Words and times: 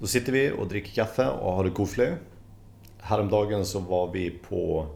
Då 0.00 0.06
sitter 0.06 0.32
vi 0.32 0.50
och 0.50 0.68
dricker 0.68 0.92
kaffe 0.92 1.28
och 1.28 1.52
har 1.52 1.64
det 1.64 1.70
koselig. 1.70 2.14
Häromdagen 3.00 3.66
så 3.66 3.78
var 3.78 4.12
vi 4.12 4.30
på 4.30 4.86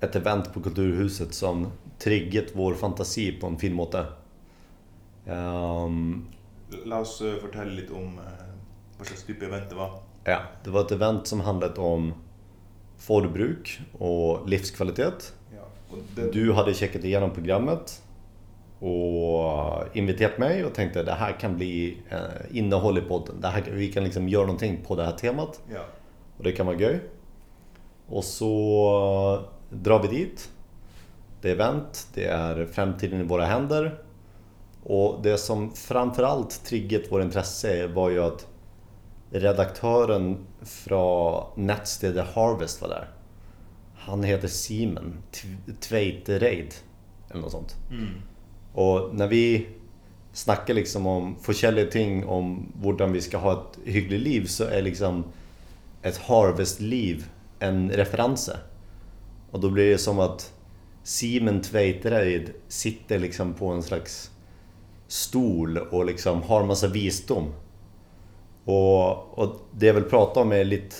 ett 0.00 0.16
event 0.16 0.54
på 0.54 0.60
Kulturhuset 0.60 1.34
som 1.34 1.66
trigget 1.98 2.46
vår 2.54 2.74
fantasi 2.74 3.32
på 3.32 3.46
en 3.46 3.58
fin 3.58 3.74
måte. 3.74 4.06
Um, 5.26 6.28
La 6.84 6.98
oss 7.00 7.20
eh, 7.20 7.34
fortelle 7.40 7.72
litt 7.72 7.90
om 7.90 8.18
eh, 8.18 8.42
hva 8.98 9.04
slags 9.06 9.22
type 9.24 9.46
event 9.46 9.70
det 9.70 9.76
var. 9.76 10.00
ja, 10.24 10.38
det 10.64 10.70
var 10.70 10.80
ett 10.80 10.92
event 10.92 11.26
som 11.26 11.40
handlade 11.40 11.80
om 11.80 12.12
forbruk 12.98 13.80
och 13.98 14.48
livskvalitet. 14.48 15.32
Ja, 15.54 15.64
og 15.90 15.98
det, 16.14 16.32
Du 16.32 16.52
hade 16.52 16.74
checkat 16.74 17.04
igenom 17.04 17.30
programmet 17.30 18.02
och 18.78 19.96
inviterat 19.96 20.38
mig 20.38 20.64
och 20.64 20.74
tänkte 20.74 21.02
det 21.02 21.12
här 21.12 21.40
kan 21.40 21.56
bli 21.56 21.98
eh, 22.08 22.18
innehåll 22.56 22.98
i 22.98 23.00
podden. 23.00 23.40
Det 23.40 23.48
här, 23.48 23.62
vi 23.70 23.92
kan 23.92 24.04
liksom 24.04 24.28
göra 24.28 24.46
någonting 24.46 24.84
på 24.86 24.96
det 24.96 25.04
här 25.04 25.12
temat 25.12 25.60
ja. 25.74 25.80
och 26.36 26.44
det 26.44 26.52
kan 26.52 26.66
vara 26.66 26.76
göj. 26.76 27.00
Och 28.08 28.24
så 28.24 29.44
drar 29.70 30.02
vi 30.02 30.08
dit. 30.08 30.50
Det 31.40 31.48
är 31.48 31.52
event, 31.52 32.08
det 32.14 32.24
är 32.24 32.66
framtiden 32.66 33.20
i 33.20 33.24
våra 33.24 33.44
händer. 33.44 34.02
Och 34.82 35.20
det 35.22 35.38
som 35.38 35.72
framförallt 35.72 36.64
triggat 36.64 37.02
vårt 37.12 37.22
intresse 37.22 37.86
var 37.86 38.10
ju 38.10 38.22
att 38.22 38.46
redaktören 39.30 40.46
från 40.60 41.44
Netstedet 41.56 42.26
Harvest 42.34 42.82
var 42.82 42.88
där. 42.88 43.08
Han 43.94 44.22
heter 44.22 44.48
Simon 44.48 45.22
Tv- 45.32 45.72
Tveitereid 45.80 46.74
eller 47.30 47.40
något 47.40 47.52
sånt. 47.52 47.76
Mm. 47.90 48.22
Och 48.78 49.14
när 49.14 49.28
vi 49.28 49.66
snackar 50.32 50.74
liksom 50.74 51.06
om 51.06 51.36
får 51.40 51.52
ting 51.90 52.26
om 52.26 52.72
hur 52.82 53.06
vi 53.06 53.20
ska 53.20 53.38
ha 53.38 53.52
ett 53.52 53.78
hyggligt 53.84 54.22
liv 54.22 54.44
så 54.44 54.64
är 54.64 54.82
liksom 54.82 55.24
ett 56.02 56.18
harvestliv 56.18 57.26
en 57.58 57.90
referens. 57.90 58.50
Och 59.50 59.60
då 59.60 59.70
blir 59.70 59.90
det 59.90 59.98
som 59.98 60.20
att 60.20 60.52
Simon 61.02 61.62
Tveitereid 61.62 62.50
sitter 62.68 63.18
liksom 63.18 63.54
på 63.54 63.66
en 63.68 63.82
slags 63.82 64.30
stol 65.08 65.78
och 65.78 66.04
liksom 66.04 66.42
har 66.42 66.64
massa 66.64 66.86
visdom. 66.86 67.52
Och, 68.64 69.38
och 69.38 69.56
det 69.70 69.86
jag 69.86 69.94
vill 69.94 70.04
prata 70.04 70.40
om 70.40 70.52
är 70.52 70.64
lite, 70.64 70.96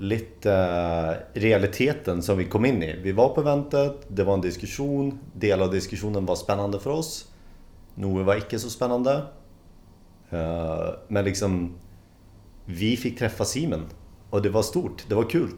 lite 0.00 0.52
eh, 0.52 1.40
realiteten 1.40 2.22
som 2.22 2.38
vi 2.38 2.44
kom 2.44 2.64
in 2.64 2.82
i. 2.82 2.96
Vi 3.02 3.12
var 3.12 3.28
på 3.28 3.40
eventet, 3.40 4.06
det 4.08 4.24
var 4.24 4.34
en 4.34 4.40
diskussion. 4.40 5.18
Del 5.32 5.62
av 5.62 5.70
diskussionen 5.70 6.26
var 6.26 6.36
spännande 6.36 6.80
för 6.80 6.90
oss. 6.90 7.32
Noe 7.94 8.22
var 8.22 8.36
icke 8.36 8.58
så 8.58 8.70
spännande. 8.70 9.22
Eh, 10.30 10.88
men 11.08 11.24
liksom, 11.24 11.74
vi 12.64 12.96
fick 12.96 13.18
träffa 13.18 13.44
Simon. 13.44 13.86
Och 14.30 14.42
det 14.42 14.48
var 14.48 14.62
stort, 14.62 15.04
det 15.08 15.14
var 15.14 15.30
kul. 15.30 15.50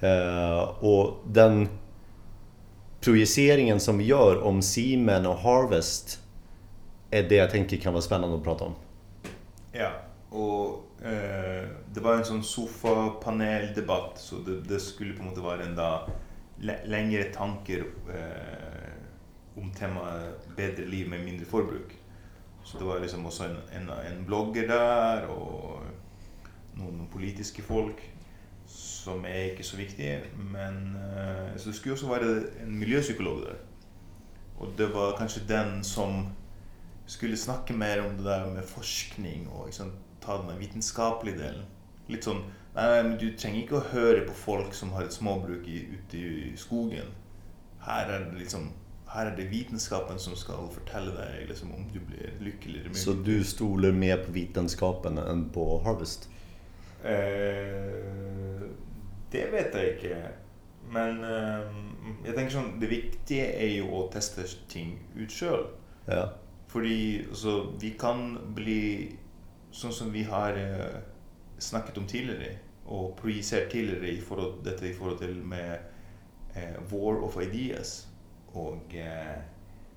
Eh, 0.00 0.84
och 0.84 1.14
den 1.26 1.68
projiceringen 3.00 3.80
som 3.80 3.98
vi 3.98 4.04
gör 4.04 4.42
om 4.42 4.62
Simon 4.62 5.26
och 5.26 5.38
Harvest 5.38 6.20
är 7.10 7.22
det 7.22 7.34
jag 7.34 7.50
tänker 7.50 7.76
kan 7.76 7.92
vara 7.92 8.02
spännande 8.02 8.36
att 8.36 8.44
prata 8.44 8.64
om. 8.64 8.74
ja. 9.72 9.90
Och, 10.30 11.02
eh, 11.02 11.68
det 11.94 12.00
var 12.00 12.18
en 12.18 12.24
sånn 12.24 12.44
sofapaneldebatt, 12.44 14.18
så 14.20 14.42
det, 14.44 14.60
det 14.68 14.80
skulle 14.80 15.16
på 15.16 15.22
en 15.22 15.28
måte 15.28 15.40
vara 15.40 15.64
enda 15.64 16.10
längre 16.84 17.24
tankar 17.32 17.84
eh, 18.14 18.90
om 19.56 19.72
temat 19.72 20.56
bättre 20.56 20.84
liv 20.84 21.08
med 21.08 21.24
mindre 21.24 21.46
förbruk. 21.46 21.96
Så 22.64 22.78
det 22.78 22.84
var 22.84 23.00
liksom 23.00 23.26
också 23.26 23.44
en, 23.44 23.56
en, 23.72 23.88
en 23.88 24.24
blogger 24.24 24.68
där 24.68 25.26
och 25.26 25.80
någon 26.74 27.06
politiska 27.12 27.62
folk 27.62 27.96
som 28.66 29.24
är 29.24 29.50
inte 29.50 29.62
så 29.62 29.76
viktiga. 29.76 30.20
Men 30.36 30.96
eh, 30.96 31.56
så 31.56 31.68
det 31.68 31.74
skulle 31.74 31.94
också 31.94 32.06
vara 32.06 32.24
en 32.62 32.78
miljöpsykolog 32.78 33.40
där. 33.40 33.56
Och 34.58 34.68
det 34.76 34.86
var 34.86 35.16
kanske 35.16 35.40
den 35.40 35.84
som 35.84 36.28
skulle 37.06 37.36
snacka 37.36 37.74
mer 37.74 38.06
om 38.06 38.16
det 38.16 38.22
där 38.22 38.46
med 38.46 38.64
forskning 38.64 39.48
och 39.48 39.66
liksom, 39.66 39.92
ta 40.24 40.38
den 40.42 40.58
vitenskapelige 40.60 41.42
delen. 41.42 41.66
Litt 42.08 42.28
sånn 42.28 42.44
Nei, 42.78 43.02
men 43.02 43.16
du 43.18 43.32
trenger 43.34 43.64
ikke 43.64 43.78
å 43.80 43.86
høre 43.90 44.20
på 44.28 44.34
folk 44.38 44.74
som 44.76 44.92
har 44.94 45.08
et 45.08 45.14
småbruk 45.14 45.64
i, 45.66 45.80
ute 45.96 46.18
i 46.20 46.50
skogen. 46.60 47.08
Her 47.82 48.12
er 48.14 48.28
det 48.28 48.38
liksom 48.44 48.68
her 49.08 49.30
er 49.30 49.36
det 49.36 49.48
vitenskapen 49.50 50.18
som 50.20 50.34
skal 50.36 50.68
fortelle 50.72 51.14
deg 51.16 51.48
liksom, 51.48 51.70
om 51.74 51.86
du 51.88 51.96
blir 52.04 52.34
lykkelig 52.44 52.82
eller 52.82 52.98
Så 52.98 53.14
du 53.24 53.40
stoler 53.44 53.92
mer 53.92 54.20
på 54.24 54.34
vetenskapen 54.34 55.18
än 55.18 55.48
på 55.50 55.64
Harvest? 55.84 56.28
Eh, 57.04 58.66
det 59.32 59.46
vet 59.52 59.74
jeg 59.74 59.94
ikke. 59.94 60.18
Men 60.92 61.24
eh, 61.24 61.72
jeg 62.26 62.34
tenker 62.34 62.52
sånn 62.52 62.70
Det 62.80 62.88
viktige 62.90 63.48
er 63.60 63.72
jo 63.78 63.88
å 63.96 64.04
teste 64.12 64.44
ting 64.68 64.98
ut 65.16 65.32
sjøl. 65.32 65.66
Ja. 66.08 66.28
Fordi 66.68 67.24
altså, 67.30 67.56
vi 67.80 67.94
kan 68.00 68.36
bli 68.56 68.82
sånn 69.78 69.94
som 69.94 70.10
vi 70.14 70.24
har 70.26 70.58
eh, 70.58 70.98
snakket 71.58 72.00
om 72.00 72.06
tidligere, 72.10 72.56
og 72.88 73.12
projisert 73.18 73.70
tidligere 73.72 74.14
i 74.16 74.20
forhold, 74.24 74.62
dette 74.64 74.88
i 74.88 74.94
forhold 74.96 75.20
til 75.20 75.36
med 75.44 75.76
eh, 76.56 76.78
war 76.90 77.20
of 77.24 77.38
ideas. 77.42 78.00
Og 78.58 78.96
eh, 78.96 79.36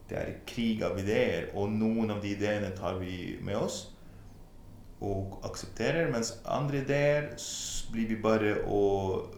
det 0.10 0.20
er 0.20 0.38
krig 0.48 0.84
av 0.86 1.00
ideer, 1.00 1.50
og 1.56 1.72
noen 1.72 2.12
av 2.12 2.22
de 2.22 2.36
ideene 2.36 2.74
tar 2.78 3.00
vi 3.02 3.40
med 3.42 3.58
oss 3.58 3.86
og 5.02 5.40
aksepterer, 5.48 6.12
mens 6.14 6.36
andre 6.46 6.84
ideer 6.84 7.32
blir 7.92 8.10
vi 8.12 8.18
bare 8.22 8.60
å 8.70 8.82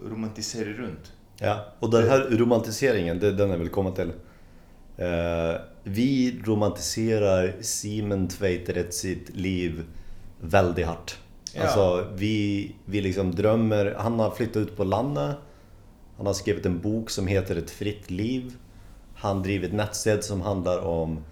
romantisere 0.04 0.74
rundt. 0.76 1.14
ja. 1.40 1.66
Och 1.80 1.90
den 1.90 2.10
här 2.10 2.20
romantiseringen, 2.20 3.20
det 3.20 3.28
är 3.28 3.32
den 3.32 3.50
jag 3.50 3.58
vill 3.58 3.70
komma 3.70 3.92
till. 3.92 4.12
Eh, 4.98 5.56
vi 5.84 6.42
romantiserar 6.44 7.54
Simon 7.62 8.28
Tveitereid 8.28 8.94
sitt 8.94 9.36
liv 9.36 9.86
väldigt 10.44 10.88
hårt. 10.88 11.18
Ja. 11.54 11.62
Alltså, 11.62 12.08
vi, 12.14 12.76
vi 12.86 13.02
liksom 13.02 13.36
drömmer... 13.36 13.96
Han 13.98 14.20
har 14.20 14.32
flyttat 14.32 14.58
ut 14.58 14.78
på 14.78 14.84
landet. 14.84 15.36
Han 16.18 16.26
har 16.26 16.34
skrivit 16.34 16.66
en 16.66 16.80
bok 16.80 17.10
som 17.10 17.28
heter 17.28 17.56
Ett 17.56 17.72
fritt 17.72 18.12
liv. 18.12 18.54
Han 19.16 19.44
driver 19.44 19.68
ett 19.68 19.74
nettsted 19.74 20.24
som 20.24 20.42
handlar 20.42 20.80
om 20.80 21.24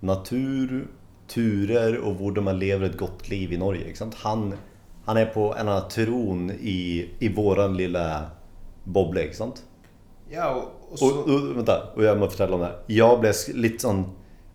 natur, 0.00 0.88
turer 1.28 1.96
och 1.98 2.14
hur 2.14 2.40
man 2.40 2.58
lever 2.58 2.86
ett 2.86 2.96
gott 2.96 3.28
liv 3.28 3.52
i 3.52 3.56
Norge. 3.56 3.94
Han, 4.14 4.54
han 5.04 5.16
är 5.16 5.26
på 5.26 5.54
en 5.54 5.68
annan 5.68 5.88
tron 5.88 6.50
i, 6.50 7.08
i 7.18 7.28
våran 7.28 7.76
lilla 7.76 8.30
sant? 9.32 9.62
Ja, 10.30 10.50
og 10.50 10.92
Och, 10.92 10.98
så 10.98 11.18
och, 11.18 11.56
vänta, 11.56 11.92
och 11.94 12.04
jag 12.04 12.18
måste 12.18 12.36
fortelle 12.36 12.54
om 12.54 12.60
det 12.60 12.66
här. 12.66 12.78
Jag 12.86 13.20
blev 13.20 13.34
lite 13.54 13.78
sån... 13.78 14.04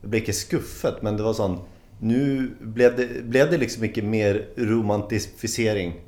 Jag 0.02 0.10
blev 0.10 0.22
inte 0.22 0.34
skuffet, 0.34 1.02
men 1.02 1.18
det 1.18 1.24
var 1.24 1.34
sån... 1.34 1.60
Nu 2.00 2.52
blev 2.62 2.96
det, 2.96 3.24
blev 3.24 3.52
det 3.52 3.58
liksom 3.58 3.82
mycket 3.82 4.04
mer 4.04 4.48
romantificering. 4.58 6.02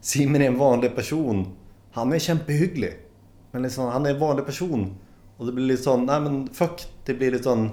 Simon 0.00 0.42
är 0.42 0.46
en 0.46 0.58
vanlig 0.58 0.94
person. 0.94 1.56
Han 1.92 2.12
är 2.12 2.18
kämpehygglig. 2.18 2.92
Men 3.50 3.62
liksom, 3.62 3.84
han 3.84 4.06
är 4.06 4.10
en 4.10 4.20
vanlig 4.20 4.46
person. 4.46 4.96
Och 5.36 5.46
det 5.46 5.52
blir 5.52 5.64
lite 5.64 5.82
sån, 5.82 6.06
nej 6.06 6.20
men 6.20 6.48
fuck. 6.48 6.86
Det 7.04 7.14
blir 7.14 7.30
lite 7.30 7.44
sån 7.44 7.70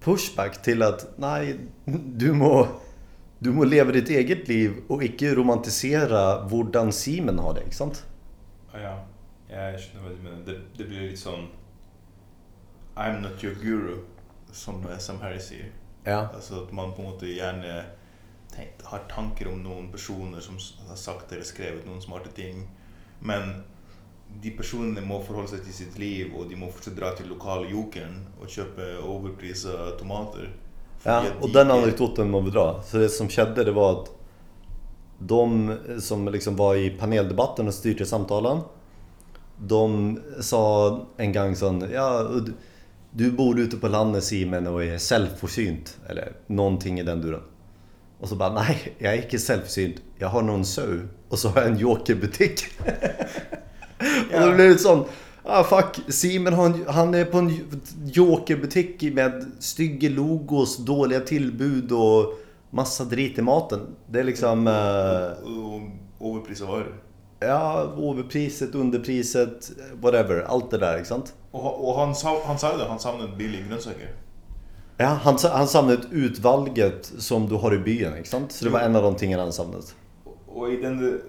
pushback 0.00 0.62
till 0.62 0.82
att, 0.82 1.18
nej, 1.18 1.56
du 2.06 2.32
må... 2.32 2.68
Du 3.38 3.52
må 3.52 3.64
leva 3.64 3.92
ditt 3.92 4.08
eget 4.08 4.48
liv 4.48 4.72
och 4.88 5.04
icke 5.04 5.34
romantisera 5.34 6.48
hurdan 6.48 6.92
Simon 6.92 7.38
har 7.38 7.54
det, 7.54 7.60
ikke 7.60 7.76
sant? 7.76 8.04
Ja, 8.72 8.80
ja. 8.80 9.04
Jag 9.48 9.80
känner 9.80 10.02
vad 10.02 10.12
du 10.12 10.22
menar. 10.22 10.38
Det, 10.46 10.60
det 10.76 10.84
blir 10.84 11.00
liksom... 11.00 11.46
I'm 12.94 13.20
not 13.20 13.44
your 13.44 13.54
guru, 13.62 13.96
som 14.52 14.84
Sam 14.98 15.20
Harry 15.20 15.40
säger. 15.40 15.70
Ja. 16.06 16.26
Altså 16.34 16.62
at 16.62 16.72
man 16.72 16.94
på 16.94 17.02
en 17.02 17.10
måte 17.10 17.30
gjerne 17.30 17.80
tenkt, 18.54 18.84
har 18.88 19.06
tanker 19.10 19.50
om 19.50 19.62
noen 19.62 19.88
personer 19.92 20.40
som 20.40 20.58
har 20.88 20.98
sagt 20.98 21.32
eller 21.32 21.44
skrevet 21.44 21.86
noen 21.86 22.02
smarte 22.02 22.30
ting. 22.36 22.62
Men 23.20 23.64
de 24.42 24.52
personene 24.56 25.02
må 25.04 25.18
forholde 25.24 25.54
seg 25.54 25.64
til 25.66 25.74
sitt 25.74 25.98
liv, 25.98 26.32
og 26.36 26.50
de 26.50 26.58
må 26.58 26.70
fortsatt 26.70 26.96
dra 26.98 27.12
til 27.16 27.30
lokale 27.30 27.70
Jokeren 27.70 28.22
og 28.40 28.50
kjøpe 28.52 28.94
overprisa 29.02 29.92
tomater. 29.98 30.52
Ja, 31.02 31.22
och 31.40 31.48
de 31.48 31.52
den 31.52 31.70
anekdoten 31.70 32.30
må 32.30 32.40
vi 32.40 32.50
dra. 32.50 32.82
Så 32.82 32.98
det 32.98 33.08
som 33.08 33.28
skedde 33.28 33.64
det 33.64 33.72
var 33.72 33.92
att 33.92 34.10
de 35.18 35.76
som 36.00 36.28
liksom 36.28 36.56
var 36.56 36.74
i 36.74 36.90
paneldebatten 36.90 37.68
och 37.68 37.74
styrde 37.74 38.06
samtalen 38.06 38.60
De 39.58 40.18
sa 40.40 41.00
en 41.16 41.32
gång 41.32 41.56
sån, 41.56 41.90
ja 41.92 42.28
du- 43.16 43.30
bor 43.30 43.60
ute 43.60 43.76
på 43.76 43.88
landet 43.88 44.24
Simon 44.24 44.66
och 44.66 44.84
är 44.84 44.98
självförsynt 44.98 45.98
Eller 46.08 46.32
någonting 46.46 47.00
i 47.00 47.02
den 47.02 47.20
duren 47.22 47.40
Och 48.20 48.28
så 48.28 48.36
bara, 48.36 48.52
nej 48.52 48.94
jag 48.98 49.14
är 49.14 49.22
inte 49.22 49.38
självförsynt 49.38 49.96
Jag 50.18 50.28
har 50.28 50.42
någon 50.42 50.64
sau 50.64 51.00
och 51.28 51.38
så 51.38 51.48
har 51.48 51.60
jag 51.60 51.70
en 51.70 51.78
jokerbutik 51.78 52.60
Och 54.34 54.40
då 54.40 54.54
blir 54.54 54.68
det 54.68 54.78
sån 54.78 55.04
Ah 55.48 55.64
fuck, 55.64 56.00
Simon 56.08 56.52
har 56.52 56.66
en, 56.66 56.84
han 56.88 57.14
är 57.14 57.24
på 57.24 57.38
en 57.38 57.58
jokerbutik 58.04 59.02
med 59.14 59.52
stygga 59.58 60.08
logos, 60.08 60.76
dåliga 60.76 61.20
tillbud 61.20 61.92
och 61.92 62.32
massa 62.70 63.04
drit 63.04 63.38
i 63.38 63.42
maten. 63.42 63.80
Det 64.10 64.20
är 64.20 64.24
liksom... 64.24 64.66
Eh, 64.66 65.48
Och 66.18 66.36
överprisade 66.36 66.70
varor. 66.70 66.94
Ja, 67.40 67.80
överpriset, 67.98 68.74
underpriset, 68.74 69.72
whatever. 70.00 70.42
Allt 70.42 70.70
det 70.70 70.78
där, 70.78 70.96
inte 70.96 71.08
sant? 71.08 71.34
Och, 71.50 71.88
och 71.88 71.94
han, 72.00 72.14
han 72.46 72.58
sa 72.58 72.72
ju 72.72 72.78
det, 72.78 72.84
han 72.84 72.98
savnade 72.98 73.36
billiga 73.36 73.66
grönsaker. 73.68 74.10
Ja, 74.96 75.06
han, 75.06 75.38
han 75.52 75.68
samlade 75.68 75.98
ett 75.98 76.08
utvalget 76.12 77.12
som 77.18 77.48
du 77.48 77.54
har 77.54 77.74
i 77.74 77.78
byn, 77.78 78.16
inte 78.16 78.28
sant? 78.28 78.52
Så 78.52 78.64
det 78.64 78.70
var 78.70 78.80
en 78.80 78.96
av 78.96 79.02
de 79.02 79.16
tingen 79.16 79.40
han 79.40 79.52
samlade. 79.52 79.84
Och 80.46 80.72
i 80.72 80.76
den 80.76 81.20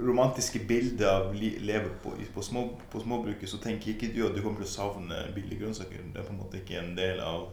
romantiska 0.00 0.58
bilden 0.68 1.08
av 1.08 1.34
li, 1.34 1.58
leve 1.60 1.84
på, 2.02 2.10
på, 2.34 2.42
små, 2.42 2.68
på 2.92 3.00
småbruket 3.00 3.48
så 3.48 3.56
tänker 3.56 3.90
ikke 3.90 4.10
du 4.14 4.26
at 4.26 4.34
du 4.36 4.42
kommer 4.42 4.60
til 4.60 4.68
å 4.68 4.72
savne 4.72 5.22
billige 5.34 5.62
grønnsaker. 5.62 6.02
Det 6.12 6.20
er 6.20 6.26
på 6.26 6.34
en 6.34 6.40
måte 6.42 6.60
ikke 6.60 6.80
en 6.82 6.92
del 6.98 7.20
av 7.24 7.46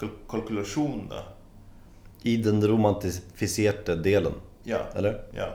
kal 0.00 0.10
kalkulasjonen, 0.30 1.06
da. 1.08 1.22
I 2.22 2.36
den 2.36 2.60
romantificerade 2.68 3.96
delen, 4.04 4.34
Ja. 4.64 4.78
eller? 4.94 5.22
ja. 5.34 5.48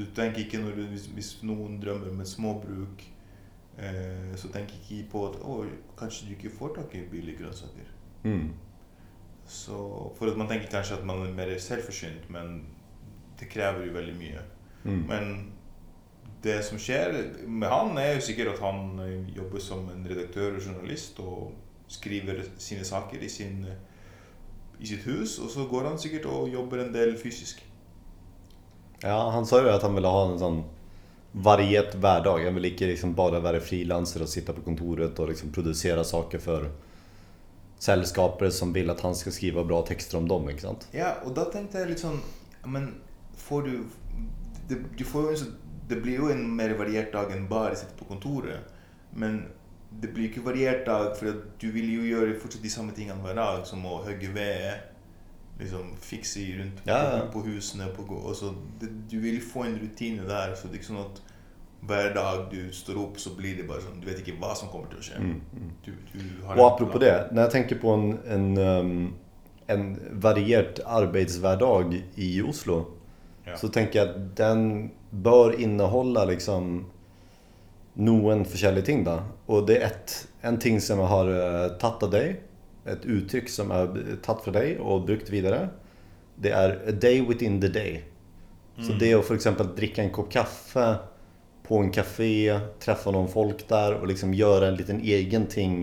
Du 0.00 0.06
tenker 0.16 0.46
ikke 0.46 0.62
når 0.62 0.78
du, 0.78 0.82
hvis, 0.88 1.06
hvis 1.12 1.30
noen 1.44 1.76
drømmer 1.82 2.08
om 2.08 2.20
et 2.24 2.28
småbruk, 2.28 3.02
eh, 3.76 4.32
så 4.40 4.48
tenker 4.48 4.78
ikke 4.80 5.10
på 5.12 5.26
at 5.28 5.36
å, 5.44 5.60
kanskje 6.00 6.30
du 6.30 6.36
ikke 6.38 6.52
får 6.56 6.72
tak 6.78 6.96
i 6.96 7.04
billige 7.10 7.42
grønnsaker. 7.42 7.90
Mm. 8.24 8.48
Så, 9.44 9.76
for 10.16 10.30
at 10.30 10.40
man 10.40 10.48
tenker 10.48 10.72
kanskje 10.72 10.96
at 10.96 11.04
man 11.04 11.26
er 11.26 11.36
mer 11.36 11.52
selvforsynt, 11.60 12.30
men 12.32 12.62
det 13.40 13.50
krever 13.52 13.84
jo 13.86 13.92
veldig 13.98 14.16
mye. 14.16 14.44
Mm. 14.84 15.02
Men 15.10 15.32
det 16.44 16.62
som 16.64 16.80
skjer 16.80 17.12
med 17.44 17.68
han, 17.68 17.98
er 18.00 18.14
jo 18.14 18.24
sikkert 18.24 18.54
at 18.54 18.62
han 18.64 19.26
jobber 19.36 19.60
som 19.60 19.88
en 19.92 20.06
redaktør 20.08 20.56
og 20.56 20.62
journalist 20.64 21.20
og 21.20 21.50
skriver 21.90 22.44
sine 22.58 22.84
saker 22.84 23.20
i, 23.20 23.28
sin, 23.28 23.66
i 24.78 24.86
sitt 24.86 25.04
hus, 25.04 25.38
og 25.38 25.50
så 25.52 25.66
går 25.68 25.90
han 25.90 25.98
sikkert 25.98 26.30
og 26.30 26.48
jobber 26.48 26.84
en 26.84 26.94
del 26.94 27.18
fysisk. 27.18 27.66
Ja, 29.02 29.30
han 29.30 29.46
sa 29.46 29.62
ju 29.62 29.70
att 29.70 29.82
han 29.82 29.94
ville 29.94 30.08
ha 30.08 30.32
en 30.32 30.38
sån 30.38 30.64
variet 31.32 31.94
hverdag. 31.94 32.44
Han 32.44 32.54
vill 32.54 32.64
inte 32.64 32.86
liksom 32.86 33.14
bara 33.14 33.40
vara 33.40 33.60
frilanser 33.60 34.22
och 34.22 34.28
sitta 34.28 34.52
på 34.52 34.60
kontoret 34.60 35.18
och 35.18 35.28
liksom 35.28 35.52
producera 35.52 36.04
saker 36.04 36.38
för 36.38 36.70
sällskapare 37.78 38.50
som 38.50 38.72
vill 38.72 38.90
att 38.90 39.00
han 39.00 39.14
ska 39.14 39.30
skriva 39.30 39.64
bra 39.64 39.82
texter 39.82 40.18
om 40.18 40.28
dem, 40.28 40.50
inte 40.50 40.62
sant? 40.62 40.88
Ja, 40.90 41.14
och 41.24 41.34
då 41.34 41.44
tänkte 41.44 41.78
jag 41.78 41.88
liksom, 41.88 42.20
Men 42.64 42.94
får 43.36 43.62
du 43.62 43.84
det, 44.68 44.76
du 44.96 45.04
får 45.04 45.30
ju 45.30 45.36
det 45.88 45.96
blir 45.96 46.12
ju 46.12 46.32
en 46.32 46.56
mer 46.56 46.74
varierad 46.74 47.12
dag 47.12 47.32
än 47.32 47.48
bara 47.48 47.74
sitta 47.74 47.92
på 47.98 48.04
kontoret. 48.04 48.60
Men 49.10 49.44
det 49.90 50.08
blir 50.08 50.34
ju 50.34 50.40
varierad 50.40 50.86
dag, 50.86 51.18
för 51.18 51.26
att 51.26 51.60
du 51.60 51.72
vill 51.72 51.90
ju 51.90 52.08
göra 52.08 52.40
fortsatt 52.40 52.62
de 52.62 52.68
samma 52.68 52.92
tingene 52.92 53.22
varje 53.22 53.34
dag, 53.34 53.66
som 53.66 53.86
att 53.86 54.06
hugga 54.06 54.30
ved, 54.30 54.74
liksom 55.60 55.94
fikse 56.00 56.40
i 56.40 56.58
rundt 56.58 56.80
Ja. 56.86 57.20
På, 57.32 57.40
på 57.40 57.48
husene 57.48 57.86
på, 57.96 58.02
og 58.16 58.36
så 58.36 58.54
Du 59.10 59.18
vil 59.20 59.40
få 59.40 59.64
en 59.64 59.78
rutine 59.82 60.22
der, 60.28 60.54
så 60.54 60.68
det 60.68 60.74
er 60.74 60.80
ikke 60.82 60.92
sånn 60.92 61.04
at 61.04 61.20
hver 61.80 62.10
dag 62.14 62.42
du 62.50 62.72
står 62.76 62.98
opp, 63.00 63.18
så 63.18 63.30
blir 63.36 63.56
det 63.56 63.64
bare 63.68 63.80
sånn 63.80 64.00
Du 64.02 64.06
vet 64.10 64.18
ikke 64.20 64.36
hva 64.40 64.54
som 64.56 64.68
kommer 64.68 64.88
til 64.92 64.98
å 64.98 65.02
skje. 65.02 65.16
Mm, 65.16 65.70
Du, 65.84 65.92
du 66.12 66.46
har 66.46 66.56
Och 66.58 66.66
apropå 66.74 66.98
plan. 66.98 67.00
det, 67.00 67.28
när 67.32 67.42
jag 67.42 67.50
tänker 67.50 67.76
på 67.76 67.88
en, 67.90 68.18
en, 68.28 68.58
um, 68.58 69.14
en 69.66 69.98
varierad 70.12 70.80
arbetsvardag 70.86 72.02
i 72.14 72.42
Oslo 72.42 72.84
Ja. 73.46 73.56
så 73.56 73.68
tänker 73.68 73.98
jag 73.98 74.08
att 74.08 74.36
den 74.36 74.90
bör 75.10 75.60
innehålla 75.60 76.24
liksom 76.24 76.86
noen 77.94 78.44
forskjellige 78.44 78.84
ting 78.86 79.04
da. 79.04 79.22
Og 79.48 79.66
det 79.66 79.76
er 79.80 79.86
ett, 79.86 80.14
en 80.42 80.58
ting 80.58 80.80
som 80.80 80.98
jeg 81.02 81.08
har 81.10 81.28
uh, 81.28 81.78
tatt 81.80 82.02
av 82.06 82.10
deg, 82.12 82.36
et 82.88 83.04
uttrykk 83.04 83.50
som 83.52 83.72
har 83.74 83.92
tatt 84.24 84.44
fra 84.44 84.54
deg 84.54 84.80
og 84.80 85.06
brukt 85.08 85.28
videre, 85.32 85.68
det 86.40 86.54
er 86.56 86.78
a 86.88 86.92
day 86.92 87.20
within 87.20 87.60
the 87.60 87.68
day. 87.68 88.00
Så 88.80 88.94
det 88.96 89.12
å 89.12 89.24
for 89.24 89.36
eksempel 89.36 89.74
drikke 89.76 90.00
en 90.00 90.12
kopp 90.14 90.30
kaffe 90.32 90.86
på 91.66 91.78
en 91.84 91.90
kafé, 91.92 92.48
treffe 92.80 93.12
noen 93.12 93.28
folk 93.30 93.66
der 93.68 93.98
og 93.98 94.08
liksom 94.08 94.32
gjøre 94.34 94.70
en 94.70 94.78
liten 94.78 95.02
egen 95.04 95.44
ting 95.52 95.74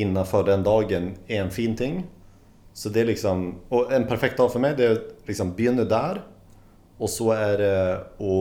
innenfor 0.00 0.46
den 0.46 0.62
dagen 0.66 1.10
er 1.26 1.42
en 1.42 1.50
fin 1.54 1.74
ting. 1.76 2.04
Så 2.74 2.90
det 2.90 3.02
er 3.02 3.10
liksom, 3.12 3.42
og 3.74 3.92
en 3.94 4.06
perfekt 4.10 4.38
dag 4.38 4.50
for 4.50 4.62
meg 4.62 4.78
det 4.78 4.86
er 4.86 5.02
liksom 5.28 5.52
begynne 5.58 5.86
der, 5.90 6.22
og 6.98 7.10
så 7.10 7.32
er 7.34 7.58
det 7.58 7.76
å, 8.22 8.34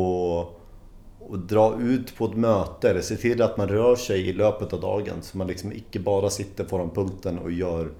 och 1.29 1.39
dra 1.39 1.81
ut 1.81 2.17
på 2.17 2.25
ett 2.25 2.37
möte 2.37 2.89
eller 2.89 3.01
se 3.01 3.15
till 3.15 3.41
att 3.41 3.57
man 3.57 3.67
rör 3.67 3.95
sig 3.95 4.29
i 4.29 4.33
löpet 4.33 4.73
av 4.73 4.81
dagen, 4.81 5.15
så 5.21 5.37
man 5.37 5.47
liksom 5.47 5.73
icke 5.73 5.99
bara 5.99 6.29
sitter 6.29 6.63
på 6.63 6.77
den 6.77 6.89
punkten 6.89 7.39
och 7.39 7.51
gör 7.51 7.91